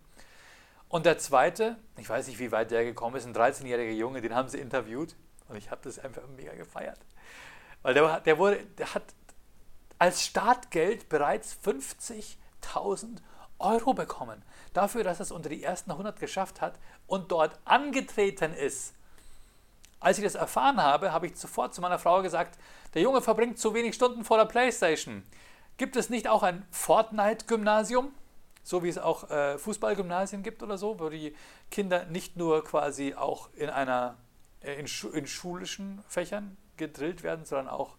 [0.89, 4.33] Und der zweite, ich weiß nicht, wie weit der gekommen ist, ein 13-jähriger Junge, den
[4.33, 5.15] haben sie interviewt
[5.49, 6.99] und ich habe das einfach mega gefeiert.
[7.81, 9.03] Weil der, der, wurde, der hat
[9.99, 13.17] als Startgeld bereits 50.000
[13.59, 14.43] Euro bekommen.
[14.73, 18.93] Dafür, dass er es unter die ersten 100 geschafft hat und dort angetreten ist.
[19.99, 22.59] Als ich das erfahren habe, habe ich sofort zu meiner Frau gesagt,
[22.93, 25.23] der Junge verbringt zu wenig Stunden vor der Playstation.
[25.77, 28.11] Gibt es nicht auch ein Fortnite-Gymnasium,
[28.67, 31.33] so wie es auch äh, Fußballgymnasien gibt oder so, wo die
[31.71, 34.17] Kinder nicht nur quasi auch in einer
[34.61, 37.95] äh, in, in schulischen Fächern gedrillt werden, sondern auch,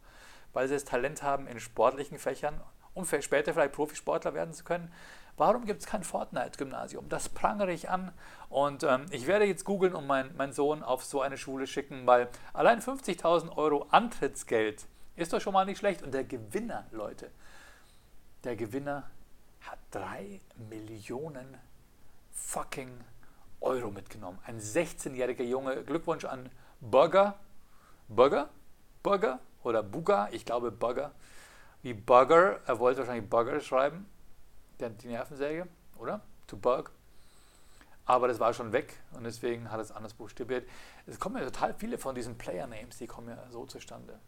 [0.53, 2.61] weil sie das Talent haben in sportlichen Fächern,
[2.93, 4.93] um später vielleicht Profisportler werden zu können.
[5.39, 7.09] Warum gibt es kein Fortnite-Gymnasium?
[7.09, 8.13] Das prangere ich an
[8.51, 12.07] und ähm, ich werde jetzt googeln und meinen mein Sohn auf so eine Schule schicken,
[12.07, 14.85] weil allein 50.000 Euro Antrittsgeld
[15.17, 16.03] ist doch schon mal nicht schlecht.
[16.03, 17.31] Und der Gewinner, Leute,
[18.45, 19.09] der Gewinner
[19.71, 21.57] hat 3 Millionen
[22.33, 23.05] fucking
[23.61, 24.39] Euro mitgenommen.
[24.45, 25.83] Ein 16-jähriger Junge.
[25.85, 26.51] Glückwunsch an
[26.81, 27.39] Burger.
[28.09, 28.49] Burger?
[29.03, 29.41] Burger?
[29.63, 30.29] Oder Buga?
[30.33, 31.13] Ich glaube Burger.
[31.83, 32.61] Wie Burger.
[32.67, 34.07] Er wollte wahrscheinlich Burger schreiben
[34.81, 36.21] die Nervensäge, oder?
[36.47, 36.93] To bug.
[38.05, 40.69] Aber das war schon weg und deswegen hat es anders buchstabiert.
[41.07, 44.19] Es kommen ja total viele von diesen Player-Names, die kommen ja so zustande.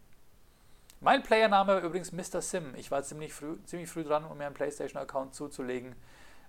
[1.03, 2.43] Mein Player-Name war übrigens Mr.
[2.43, 2.75] Sim.
[2.77, 5.97] Ich war ziemlich früh, ziemlich früh dran, um mir einen PlayStation-Account zuzulegen.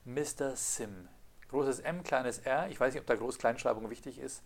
[0.04, 0.58] Mr.
[0.58, 1.08] Sim.
[1.50, 2.70] Großes M, kleines R.
[2.70, 4.44] Ich weiß nicht, ob da Groß-Kleinschreibung wichtig ist.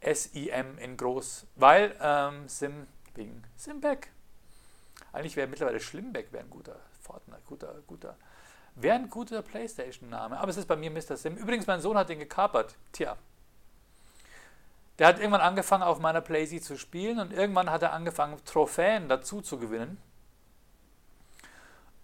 [0.00, 4.10] S-I-M in groß, weil ähm, Sim wegen Simback.
[5.12, 8.16] Eigentlich wäre mittlerweile Schlimmback wäre ein guter Fortnite, guter, guter
[8.74, 10.38] Wäre ein guter Playstation-Name.
[10.38, 11.16] Aber es ist bei mir Mr.
[11.16, 11.36] Sim.
[11.36, 12.74] Übrigens, mein Sohn hat den gekapert.
[12.92, 13.16] Tja.
[15.02, 19.08] Der hat irgendwann angefangen, auf meiner Playsee zu spielen und irgendwann hat er angefangen, Trophäen
[19.08, 20.00] dazu zu gewinnen.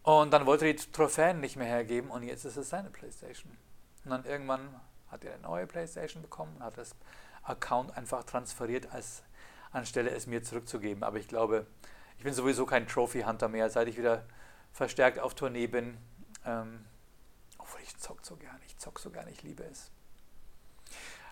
[0.02, 3.56] Und dann wollte er die Trophäen nicht mehr hergeben und jetzt ist es seine Playstation.
[4.04, 4.80] Und dann irgendwann
[5.12, 6.96] hat er eine neue Playstation bekommen und hat das
[7.44, 9.22] Account einfach transferiert, als
[9.70, 11.04] anstelle es mir zurückzugeben.
[11.04, 11.68] Aber ich glaube,
[12.16, 14.24] ich bin sowieso kein Trophy-Hunter mehr, seit ich wieder
[14.72, 15.98] verstärkt auf Tournee bin.
[16.44, 16.84] Ähm,
[17.58, 19.92] obwohl ich zock so gerne, ich zock so gerne, ich liebe es.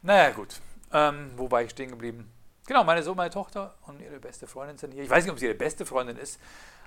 [0.03, 0.61] Naja, gut.
[0.93, 2.31] Ähm, wo war ich stehen geblieben?
[2.67, 5.05] genau, meine Sohn, meine Tochter und ihre beste Freundin sind hier.
[5.05, 6.41] Ich weiß nicht, ob sie ihre beste Freundin ist.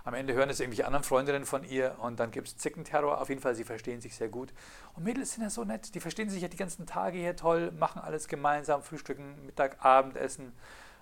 [0.04, 3.20] Am Ende hören es irgendwelche anderen Freundinnen von ihr und dann gibt es Zickenterror.
[3.20, 4.54] Auf jeden Fall, sie verstehen sich sehr gut.
[4.96, 5.94] Und Mädels sind ja so nett.
[5.94, 10.54] Die verstehen sich ja die ganzen Tage hier toll, machen alles gemeinsam, frühstücken, Mittag, Abendessen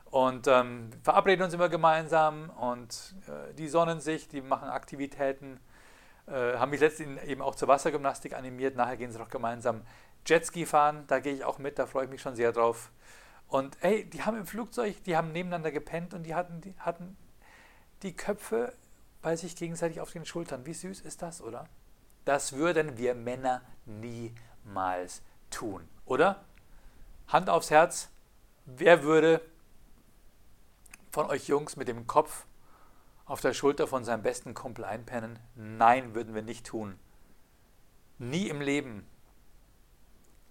[0.09, 5.59] und ähm, verabreden uns immer gemeinsam und äh, die sonnen sich, die machen Aktivitäten.
[6.27, 8.75] Äh, haben mich letztens eben auch zur Wassergymnastik animiert.
[8.75, 9.81] Nachher gehen sie noch gemeinsam
[10.25, 11.05] Jetski fahren.
[11.07, 12.91] Da gehe ich auch mit, da freue ich mich schon sehr drauf.
[13.47, 17.15] Und ey, die haben im Flugzeug, die haben nebeneinander gepennt und die hatten die, hatten
[18.03, 18.73] die Köpfe
[19.21, 20.65] bei sich gegenseitig auf den Schultern.
[20.65, 21.67] Wie süß ist das, oder?
[22.25, 26.43] Das würden wir Männer niemals tun, oder?
[27.29, 28.09] Hand aufs Herz,
[28.65, 29.41] wer würde
[31.09, 32.45] von euch Jungs mit dem Kopf
[33.27, 35.39] auf der Schulter von seinem besten Kumpel einpennen?
[35.55, 36.97] Nein, würden wir nicht tun.
[38.17, 39.05] Nie im Leben.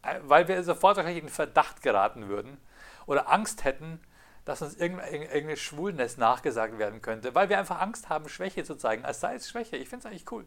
[0.03, 2.59] Äh, weil wir sofort wahrscheinlich in Verdacht geraten würden
[3.07, 4.01] oder Angst hätten,
[4.45, 9.05] dass uns irgendeine Schwulness nachgesagt werden könnte, weil wir einfach Angst haben, Schwäche zu zeigen,
[9.05, 9.77] als sei es Schwäche.
[9.77, 10.47] Ich finde es eigentlich cool.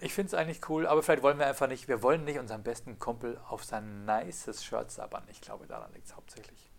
[0.00, 2.62] Ich finde es eigentlich cool, aber vielleicht wollen wir einfach nicht, wir wollen nicht unseren
[2.62, 5.22] besten Kumpel auf sein nices Shirt sabbern.
[5.30, 6.70] Ich glaube, daran liegt es hauptsächlich.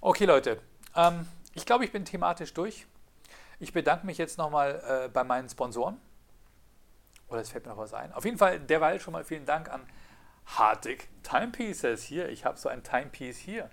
[0.00, 0.60] Okay, Leute,
[0.96, 2.86] ähm, ich glaube, ich bin thematisch durch.
[3.60, 6.00] Ich bedanke mich jetzt nochmal äh, bei meinen Sponsoren.
[7.28, 8.12] Oder es fällt mir noch was ein.
[8.12, 9.86] Auf jeden Fall derweil schon mal vielen Dank an
[10.46, 12.02] Hartig Timepieces.
[12.02, 13.70] Hier, ich habe so ein Timepiece hier.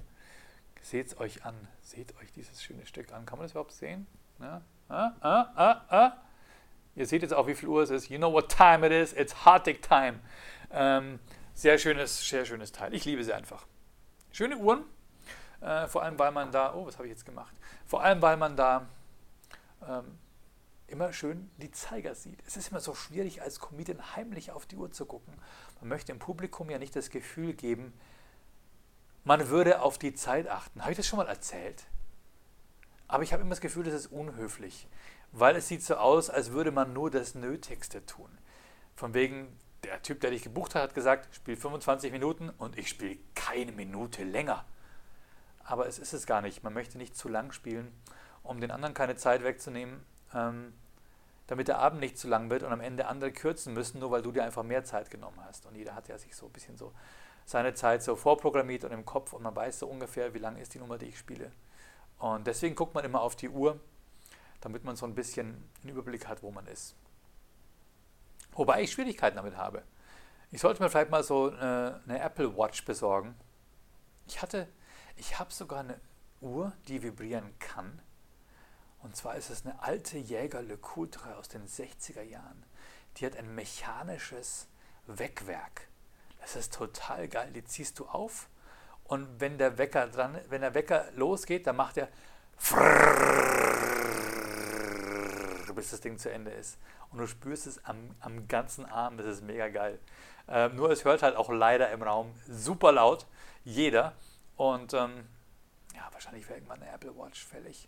[0.82, 1.56] Seht es euch an.
[1.82, 3.26] Seht euch dieses schöne Stück an.
[3.26, 4.08] Kann man das überhaupt sehen?
[4.40, 4.62] Ja?
[4.88, 6.18] Ah, ah, ah, ah.
[6.96, 8.10] Ihr seht jetzt auch, wie viel Uhr es ist.
[8.10, 9.14] You know what time it is.
[9.14, 10.20] It's Hartig Time.
[10.72, 11.20] Ähm,
[11.54, 12.94] sehr schönes, sehr schönes Teil.
[12.94, 13.66] Ich liebe sie einfach.
[14.32, 14.84] Schöne Uhren.
[15.62, 17.56] Äh, vor allem, weil man da, oh, was habe ich jetzt gemacht?
[17.86, 18.88] Vor allem, weil man da
[19.88, 20.18] ähm,
[20.88, 22.40] immer schön die Zeiger sieht.
[22.46, 25.34] Es ist immer so schwierig, als Comedian heimlich auf die Uhr zu gucken.
[25.80, 27.94] Man möchte dem Publikum ja nicht das Gefühl geben,
[29.24, 30.82] man würde auf die Zeit achten.
[30.82, 31.86] Habe ich das schon mal erzählt?
[33.08, 34.88] Aber ich habe immer das Gefühl, das ist unhöflich,
[35.32, 38.30] weil es sieht so aus, als würde man nur das Nötigste tun.
[38.96, 42.90] Von wegen, der Typ, der dich gebucht hat, hat gesagt, spiel 25 Minuten und ich
[42.90, 44.66] spiele keine Minute länger.
[45.70, 46.64] Aber es ist es gar nicht.
[46.64, 47.94] Man möchte nicht zu lang spielen,
[48.42, 50.04] um den anderen keine Zeit wegzunehmen,
[50.34, 50.74] ähm,
[51.46, 54.24] damit der Abend nicht zu lang wird und am Ende andere kürzen müssen, nur weil
[54.24, 55.68] du dir einfach mehr Zeit genommen hast.
[55.68, 56.92] Und jeder hat ja sich so ein bisschen so
[57.46, 60.74] seine Zeit so vorprogrammiert und im Kopf und man weiß so ungefähr, wie lang ist
[60.74, 61.52] die Nummer, die ich spiele.
[62.18, 63.80] Und deswegen guckt man immer auf die Uhr,
[64.62, 66.96] damit man so ein bisschen einen Überblick hat, wo man ist.
[68.54, 69.84] Wobei ich Schwierigkeiten damit habe.
[70.50, 73.36] Ich sollte mir vielleicht mal so eine, eine Apple Watch besorgen.
[74.28, 74.68] Ich hatte,
[75.20, 76.00] ich habe sogar eine
[76.42, 78.02] Uhr, die vibrieren kann.
[79.02, 82.64] Und zwar ist es eine alte Jäger Le Coultre aus den 60er Jahren.
[83.18, 84.68] Die hat ein mechanisches
[85.06, 85.88] Weckwerk.
[86.42, 87.52] Das ist total geil.
[87.54, 88.50] Die ziehst du auf
[89.04, 92.10] und wenn der Wecker dran, wenn der Wecker losgeht, dann macht er
[95.80, 96.78] bis das Ding zu Ende ist.
[97.10, 99.18] Und du spürst es am, am ganzen Arm.
[99.18, 99.98] Das ist mega geil.
[100.50, 103.26] Ähm, nur es hört halt auch leider im Raum super laut.
[103.64, 104.14] Jeder.
[104.60, 105.26] Und ähm,
[105.96, 107.88] ja, wahrscheinlich wäre irgendwann eine Apple Watch fällig.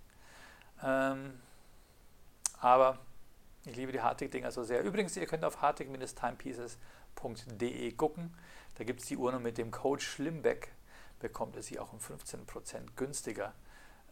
[0.84, 1.40] Ähm,
[2.60, 2.98] aber
[3.66, 4.82] ich liebe die Hartig-Dinger so sehr.
[4.82, 8.34] Übrigens, ihr könnt auf hartig-timepieces.com www.schlimmbeck.de gucken.
[8.76, 10.70] Da gibt es die Uhr und mit dem Code Schlimmbeck
[11.20, 13.54] bekommt ihr sie auch um 15% günstiger.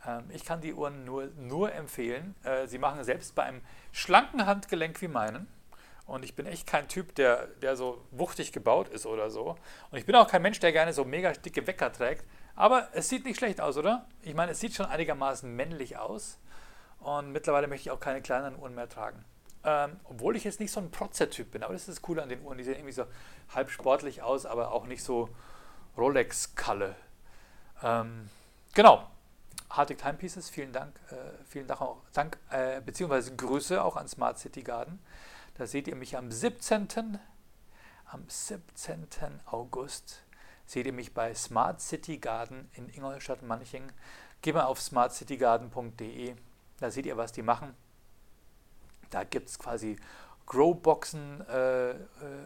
[0.06, 2.36] Ähm, ich kann die Uhren nur, nur empfehlen.
[2.44, 5.48] Äh, sie machen selbst bei einem schlanken Handgelenk wie meinen.
[6.06, 9.56] Und ich bin echt kein Typ, der, der so wuchtig gebaut ist oder so.
[9.92, 12.26] Und ich bin auch kein Mensch, der gerne so mega dicke Wecker trägt.
[12.60, 14.06] Aber es sieht nicht schlecht aus, oder?
[14.22, 16.38] Ich meine, es sieht schon einigermaßen männlich aus.
[17.00, 19.24] Und mittlerweile möchte ich auch keine kleineren Uhren mehr tragen.
[19.64, 22.28] Ähm, obwohl ich jetzt nicht so ein Protzer-Typ bin, aber das ist das Coole an
[22.28, 22.58] den Uhren.
[22.58, 23.06] Die sehen irgendwie so
[23.56, 25.30] halb sportlich aus, aber auch nicht so
[25.98, 26.98] Rolex-Kalle.
[27.82, 28.30] Ähm,
[28.74, 29.08] genau.
[29.70, 31.16] Hartig Timepieces, vielen Dank, äh,
[31.48, 35.00] vielen Dank, auch, Dank äh, beziehungsweise Grüße auch an Smart City Garden.
[35.58, 37.20] Da seht ihr mich am 17.
[38.12, 39.08] Am 17.
[39.46, 40.24] August
[40.70, 43.92] seht ihr mich bei Smart City Garden in Ingolstadt-Manching.
[44.44, 46.36] Geht mal auf smartcitygarden.de,
[46.80, 47.76] da seht ihr, was die machen.
[49.10, 49.98] Da gibt es quasi
[50.46, 51.96] Growboxen, äh, äh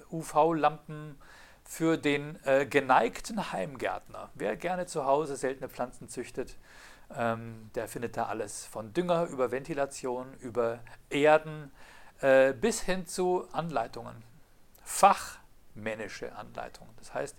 [0.09, 1.17] UV-Lampen
[1.65, 4.29] für den äh, geneigten Heimgärtner.
[4.35, 6.55] Wer gerne zu Hause seltene Pflanzen züchtet,
[7.17, 8.65] ähm, der findet da alles.
[8.65, 11.73] Von Dünger über Ventilation, über Erden
[12.21, 14.15] äh, bis hin zu Anleitungen.
[14.81, 16.93] Fachmännische Anleitungen.
[16.97, 17.35] Das heißt,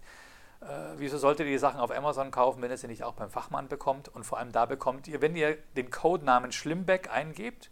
[0.97, 3.69] wieso solltet ihr die Sachen auf Amazon kaufen, wenn ihr sie nicht auch beim Fachmann
[3.69, 4.09] bekommt?
[4.09, 7.71] Und vor allem da bekommt ihr, wenn ihr den Codenamen Schlimmbeck eingebt,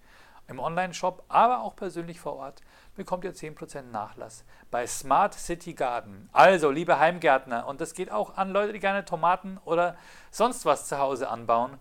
[0.49, 2.61] im Online-Shop, aber auch persönlich vor Ort,
[2.95, 6.29] bekommt ihr 10% Nachlass bei Smart City Garden.
[6.33, 9.97] Also, liebe Heimgärtner, und das geht auch an Leute, die gerne Tomaten oder
[10.31, 11.79] sonst was zu Hause anbauen.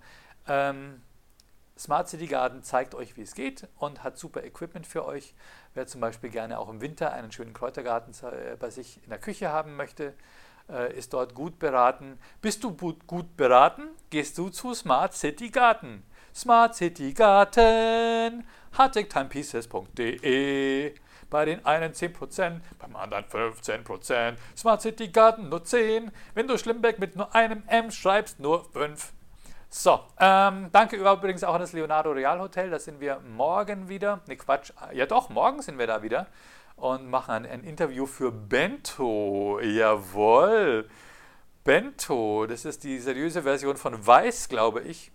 [0.47, 1.01] Ähm,
[1.77, 5.33] Smart City Garden zeigt euch, wie es geht und hat super Equipment für euch.
[5.73, 9.19] Wer zum Beispiel gerne auch im Winter einen schönen Kräutergarten äh, bei sich in der
[9.19, 10.13] Küche haben möchte, äh,
[10.97, 12.17] ist dort gut beraten.
[12.41, 13.89] Bist du gut beraten?
[14.09, 16.03] Gehst du zu Smart City Garden.
[16.33, 18.45] Smart City Garden,
[18.77, 20.93] hardtimetipieces.de.
[21.29, 24.35] Bei den einen 10%, beim anderen 15%.
[24.55, 26.11] Smart City Garden nur 10.
[26.33, 29.13] Wenn du Schlimbeck mit nur einem M schreibst, nur 5.
[29.69, 32.69] So, ähm, danke übrigens auch an das Leonardo Real Hotel.
[32.69, 34.19] Da sind wir morgen wieder.
[34.27, 34.73] Ne, Quatsch.
[34.93, 36.27] Ja, doch, morgen sind wir da wieder
[36.81, 39.59] und machen ein, ein Interview für Bento.
[39.61, 40.89] Jawohl.
[41.63, 45.11] Bento, das ist die seriöse Version von Weiß, glaube ich.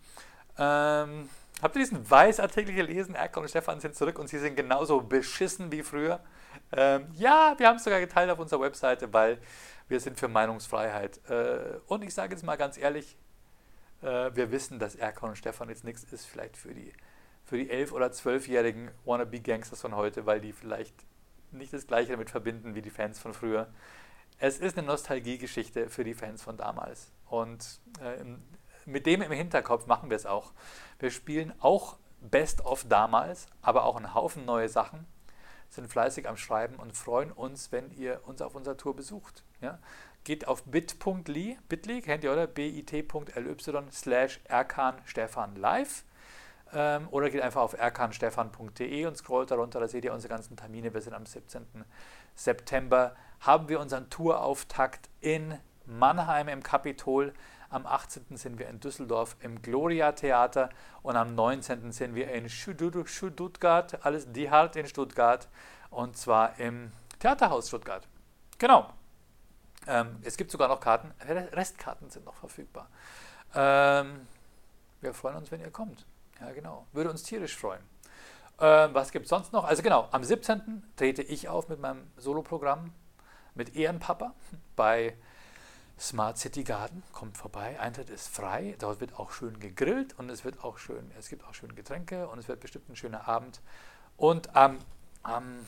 [0.59, 1.29] Ähm,
[1.61, 3.17] habt ihr diesen Weiß-Artikel gelesen?
[3.17, 6.21] Erkan und Stefan sind zurück und sie sind genauso beschissen wie früher.
[6.71, 9.39] Ähm, ja, wir haben es sogar geteilt auf unserer Webseite, weil
[9.89, 11.21] wir sind für Meinungsfreiheit.
[11.29, 13.19] Äh, und ich sage jetzt mal ganz ehrlich,
[14.03, 16.93] äh, wir wissen, dass Erkan und Stefan jetzt nichts ist, vielleicht für die,
[17.45, 20.95] für die 11- oder 12-jährigen Wannabe-Gangsters von heute, weil die vielleicht
[21.59, 23.69] nicht das Gleiche damit verbinden wie die Fans von früher.
[24.39, 27.11] Es ist eine Nostalgiegeschichte für die Fans von damals.
[27.27, 28.25] Und äh,
[28.85, 30.53] mit dem im Hinterkopf machen wir es auch.
[30.99, 35.07] Wir spielen auch Best of damals, aber auch einen Haufen neue Sachen,
[35.69, 39.45] sind fleißig am Schreiben und freuen uns, wenn ihr uns auf unserer Tour besucht.
[39.61, 39.79] Ja?
[40.27, 42.49] geht auf bit.ly, bit.ly, kennt ihr oder?
[42.49, 44.41] bit.ly slash
[45.05, 46.05] Stefan live
[46.73, 50.93] ähm, oder geht einfach auf erkanstefan.de und scrollt darunter, da seht ihr unsere ganzen Termine.
[50.93, 51.85] Wir sind am 17.
[52.35, 57.33] September, haben wir unseren Tourauftakt in Mannheim im Kapitol.
[57.69, 58.37] Am 18.
[58.37, 60.71] sind wir in Düsseldorf im Gloria Theater
[61.03, 61.93] und am 19.
[61.93, 65.49] sind wir in Stuttgart, alles die halt in Stuttgart
[65.91, 68.07] und zwar im Theaterhaus Stuttgart.
[68.59, 68.93] Genau,
[69.87, 72.89] ähm, es gibt sogar noch Karten, Restkarten sind noch verfügbar.
[73.55, 74.27] Ähm,
[75.01, 76.07] wir freuen uns, wenn ihr kommt.
[76.41, 76.87] Ja, genau.
[76.93, 77.83] Würde uns tierisch freuen.
[78.59, 79.65] Ähm, was gibt es sonst noch?
[79.65, 80.83] Also genau, am 17.
[80.97, 82.93] trete ich auf mit meinem Soloprogramm
[83.55, 84.35] mit Ehrenpapa
[84.77, 85.17] bei
[85.99, 87.03] Smart City Garden.
[87.13, 88.77] Kommt vorbei, Eintritt ist frei.
[88.79, 92.29] Dort wird auch schön gegrillt und es wird auch schön, es gibt auch schöne Getränke
[92.29, 93.61] und es wird bestimmt ein schöner Abend.
[94.17, 94.79] Und am,
[95.23, 95.61] am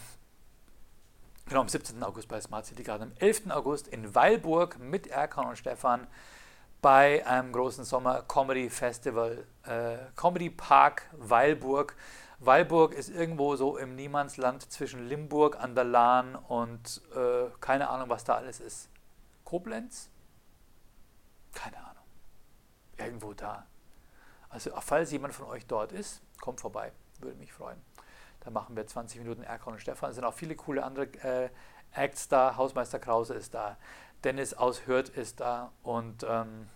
[1.48, 2.02] Genau, am 17.
[2.02, 3.50] August bei Smart City Garden, am 11.
[3.50, 6.06] August in Weilburg mit Erkan und Stefan
[6.80, 11.96] bei einem großen Sommer Comedy Festival, äh, Comedy Park Weilburg.
[12.40, 18.08] Weilburg ist irgendwo so im Niemandsland zwischen Limburg an der Lahn und äh, keine Ahnung,
[18.08, 18.90] was da alles ist.
[19.44, 20.08] Koblenz?
[21.52, 22.04] Keine Ahnung.
[22.96, 23.66] Irgendwo da.
[24.50, 26.92] Also, falls jemand von euch dort ist, kommt vorbei.
[27.18, 27.82] Würde mich freuen.
[28.40, 30.10] Da machen wir 20 Minuten Erkan und Stefan.
[30.10, 31.50] Es sind auch viele coole andere äh,
[31.92, 32.56] Acts da.
[32.56, 33.76] Hausmeister Krause ist da.
[34.24, 35.72] Dennis aus Hürth ist da.
[35.82, 36.68] Und ähm,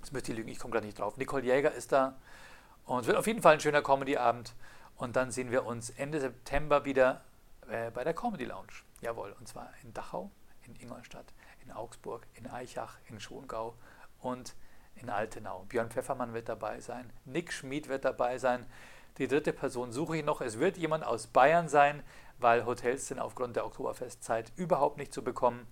[0.00, 1.16] das müsst ihr lügen, ich komme gerade nicht drauf.
[1.16, 2.16] Nicole Jäger ist da.
[2.84, 4.54] Und es wird auf jeden Fall ein schöner Comedy-Abend.
[4.96, 7.24] Und dann sehen wir uns Ende September wieder
[7.68, 8.84] äh, bei der Comedy Lounge.
[9.00, 10.30] Jawohl, und zwar in Dachau,
[10.62, 13.76] in Ingolstadt, in Augsburg, in Eichach, in Schongau
[14.20, 14.54] und
[14.94, 15.64] in Altenau.
[15.68, 18.66] Björn Pfeffermann wird dabei sein, Nick Schmid wird dabei sein.
[19.18, 20.40] Die dritte Person suche ich noch.
[20.40, 22.02] Es wird jemand aus Bayern sein,
[22.38, 25.66] weil Hotels sind aufgrund der Oktoberfestzeit überhaupt nicht zu bekommen.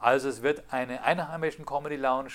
[0.00, 2.32] Also es wird eine einheimischen Comedy Lounge.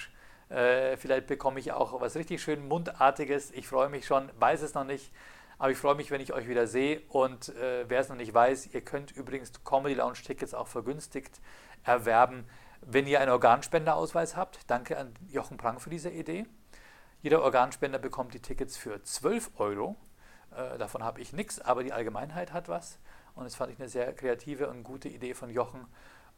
[0.49, 3.49] Äh, vielleicht bekomme ich auch was richtig schön Mundartiges.
[3.51, 5.11] Ich freue mich schon, weiß es noch nicht.
[5.57, 7.01] Aber ich freue mich, wenn ich euch wieder sehe.
[7.09, 11.41] Und äh, wer es noch nicht weiß, ihr könnt übrigens Comedy Lounge Tickets auch vergünstigt
[11.83, 12.45] erwerben,
[12.81, 14.59] wenn ihr einen Organspenderausweis habt.
[14.69, 16.45] Danke an Jochen Prang für diese Idee.
[17.23, 19.95] Jeder Organspender bekommt die Tickets für 12 Euro.
[20.55, 22.99] Äh, davon habe ich nichts, aber die Allgemeinheit hat was.
[23.33, 25.87] Und das fand ich eine sehr kreative und gute Idee von Jochen.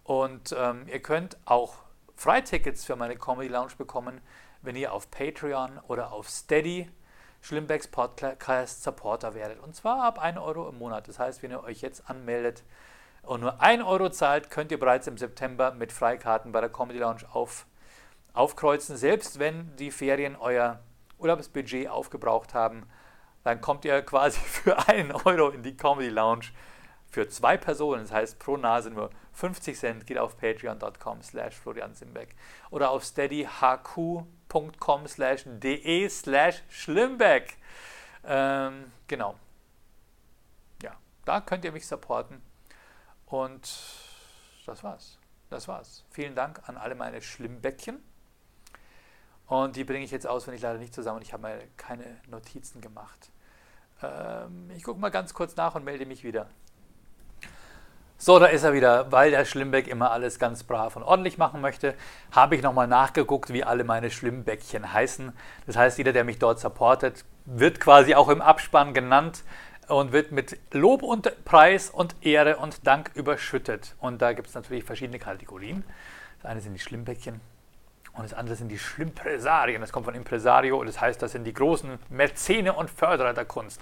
[0.07, 1.75] Und ähm, ihr könnt auch
[2.15, 4.21] Freitickets für meine Comedy Lounge bekommen,
[4.61, 6.89] wenn ihr auf Patreon oder auf Steady
[7.41, 9.59] Schlimmbecks Podcast Supporter werdet.
[9.59, 11.09] Und zwar ab 1 Euro im Monat.
[11.09, 12.63] Das heißt, wenn ihr euch jetzt anmeldet
[13.21, 16.99] und nur 1 Euro zahlt, könnt ihr bereits im September mit Freikarten bei der Comedy
[16.99, 17.65] Lounge auf,
[18.31, 18.95] aufkreuzen.
[18.95, 20.79] Selbst wenn die Ferien euer
[21.17, 22.87] Urlaubsbudget aufgebraucht haben,
[23.43, 26.45] dann kommt ihr quasi für einen Euro in die Comedy Lounge
[27.11, 28.03] für zwei Personen.
[28.03, 30.07] Das heißt pro Nase nur 50 Cent.
[30.07, 32.35] Geht auf patreon.com slash Florian Simbeck
[32.71, 37.57] oder auf steadyhq.com slash de slash Schlimbeck.
[38.25, 39.35] Ähm, genau.
[40.81, 42.41] Ja, da könnt ihr mich supporten.
[43.27, 43.71] Und
[44.65, 45.19] das war's.
[45.49, 46.03] Das war's.
[46.09, 48.01] Vielen Dank an alle meine Schlimmbäckchen.
[49.45, 51.21] Und die bringe ich jetzt aus, wenn ich leider nicht zusammen.
[51.21, 53.29] Ich habe mal keine Notizen gemacht.
[54.01, 56.49] Ähm, ich gucke mal ganz kurz nach und melde mich wieder.
[58.19, 61.61] So, da ist er wieder, weil der Schlimmbeck immer alles ganz brav und ordentlich machen
[61.61, 61.93] möchte,
[62.31, 65.33] habe ich nochmal nachgeguckt, wie alle meine Schlimmbäckchen heißen.
[65.67, 69.43] Das heißt, jeder, der mich dort supportet, wird quasi auch im Abspann genannt
[69.87, 73.95] und wird mit Lob und Preis und Ehre und Dank überschüttet.
[73.99, 75.83] Und da gibt es natürlich verschiedene Kategorien.
[76.41, 77.39] Das eine sind die Schlimmbäckchen
[78.13, 79.79] und das andere sind die Schlimmpresarien.
[79.79, 83.45] Das kommt von Impresario und das heißt, das sind die großen Mäzene und Förderer der
[83.45, 83.79] Kunst.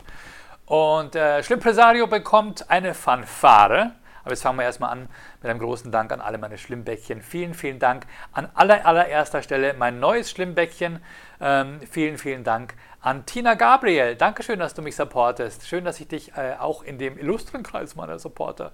[0.66, 3.94] Und äh, Schlimmpresario bekommt eine Fanfare
[4.26, 5.08] aber jetzt fangen wir erstmal an
[5.42, 7.22] mit einem großen Dank an alle meine Schlimmbäckchen.
[7.22, 11.00] Vielen, vielen Dank an aller, allererster Stelle mein neues Schlimmbäckchen.
[11.40, 14.16] Ähm, vielen, vielen Dank an Tina Gabriel.
[14.16, 15.68] Dankeschön, dass du mich supportest.
[15.68, 18.72] Schön, dass ich dich äh, auch in dem illustren Kreis meiner Supporter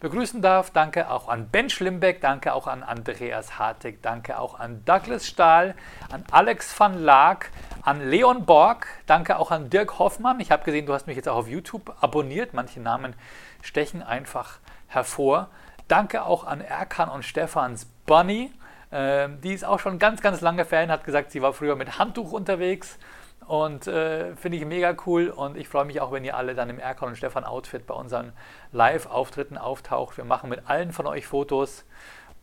[0.00, 0.70] begrüßen darf.
[0.70, 5.74] Danke auch an Ben Schlimbeck, danke auch an Andreas Hartig, danke auch an Douglas Stahl,
[6.10, 7.50] an Alex van Laak,
[7.82, 10.40] an Leon Borg, danke auch an Dirk Hoffmann.
[10.40, 12.54] Ich habe gesehen, du hast mich jetzt auch auf YouTube abonniert.
[12.54, 13.14] Manche Namen
[13.60, 14.60] stechen einfach
[14.94, 15.48] hervor.
[15.88, 18.52] Danke auch an Erkan und Stefans Bunny.
[18.92, 21.98] Ähm, die ist auch schon ganz, ganz lange Fan, hat gesagt, sie war früher mit
[21.98, 22.98] Handtuch unterwegs
[23.46, 26.70] und äh, finde ich mega cool und ich freue mich auch, wenn ihr alle dann
[26.70, 28.32] im Erkan und Stefan Outfit bei unseren
[28.72, 30.16] Live-Auftritten auftaucht.
[30.16, 31.84] Wir machen mit allen von euch Fotos.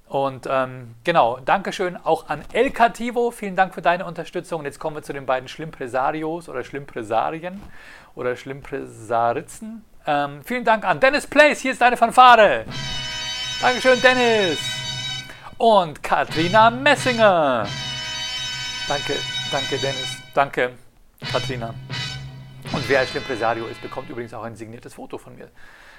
[0.08, 3.32] Und ähm, genau, Dankeschön auch an El Cativo.
[3.32, 4.60] Vielen Dank für deine Unterstützung.
[4.60, 7.62] Und jetzt kommen wir zu den beiden Schlimmpresarios oder Schlimmpresarien
[8.14, 9.86] oder Schlimmpresaritzen.
[10.08, 11.60] Ähm, vielen Dank an Dennis Place.
[11.60, 12.66] Hier ist deine Fanfare.
[13.62, 14.60] Dankeschön, Dennis.
[15.58, 17.68] Und Katrina Messinger.
[18.88, 19.16] Danke,
[19.52, 20.18] danke, Dennis.
[20.34, 20.72] Danke,
[21.32, 21.74] Katrina.
[22.74, 25.50] Und wer als Impresario ist, bekommt übrigens auch ein signiertes Foto von mir.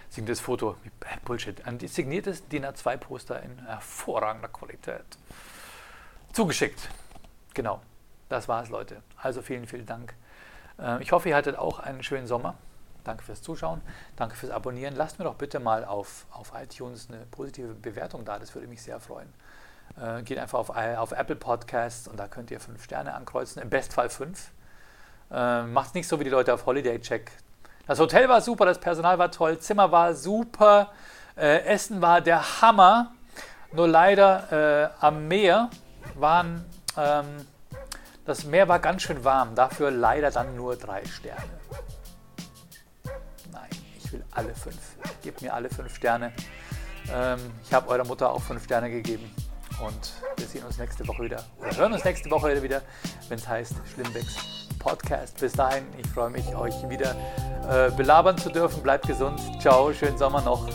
[0.08, 0.76] Signiertes Foto,
[1.24, 5.04] Bullshit, ein signiertes DIN A2-Poster in hervorragender Qualität.
[6.32, 6.88] Zugeschickt.
[7.54, 7.80] Genau,
[8.28, 9.02] das war es, Leute.
[9.16, 10.14] Also vielen, vielen Dank.
[10.78, 12.56] Äh, ich hoffe, ihr hattet auch einen schönen Sommer.
[13.04, 13.80] Danke fürs Zuschauen,
[14.16, 14.94] danke fürs Abonnieren.
[14.94, 18.82] Lasst mir doch bitte mal auf, auf iTunes eine positive Bewertung da, das würde mich
[18.82, 19.32] sehr freuen.
[20.00, 23.70] Äh, geht einfach auf, auf Apple Podcasts und da könnt ihr fünf Sterne ankreuzen, im
[23.70, 24.50] Bestfall fünf.
[25.30, 27.32] Äh, Macht nicht so wie die Leute auf Holiday Check.
[27.86, 30.92] Das Hotel war super, das Personal war toll, Zimmer war super,
[31.36, 33.12] äh, Essen war der Hammer.
[33.72, 35.70] Nur leider äh, am Meer
[36.14, 36.64] waren,
[36.96, 37.46] ähm,
[38.26, 41.61] das Meer war ganz schön warm, dafür leider dann nur drei Sterne
[44.42, 44.96] alle fünf.
[45.22, 46.32] Gebt mir alle fünf Sterne.
[47.12, 49.30] Ähm, ich habe eurer Mutter auch fünf Sterne gegeben.
[49.84, 52.82] Und wir sehen uns nächste Woche wieder oder hören uns nächste Woche wieder,
[53.28, 55.38] wenn es heißt Schlimmbecks Podcast.
[55.40, 57.16] Bis dahin, ich freue mich, euch wieder
[57.68, 58.82] äh, belabern zu dürfen.
[58.82, 59.40] Bleibt gesund.
[59.60, 60.68] Ciao, schönen Sommer noch.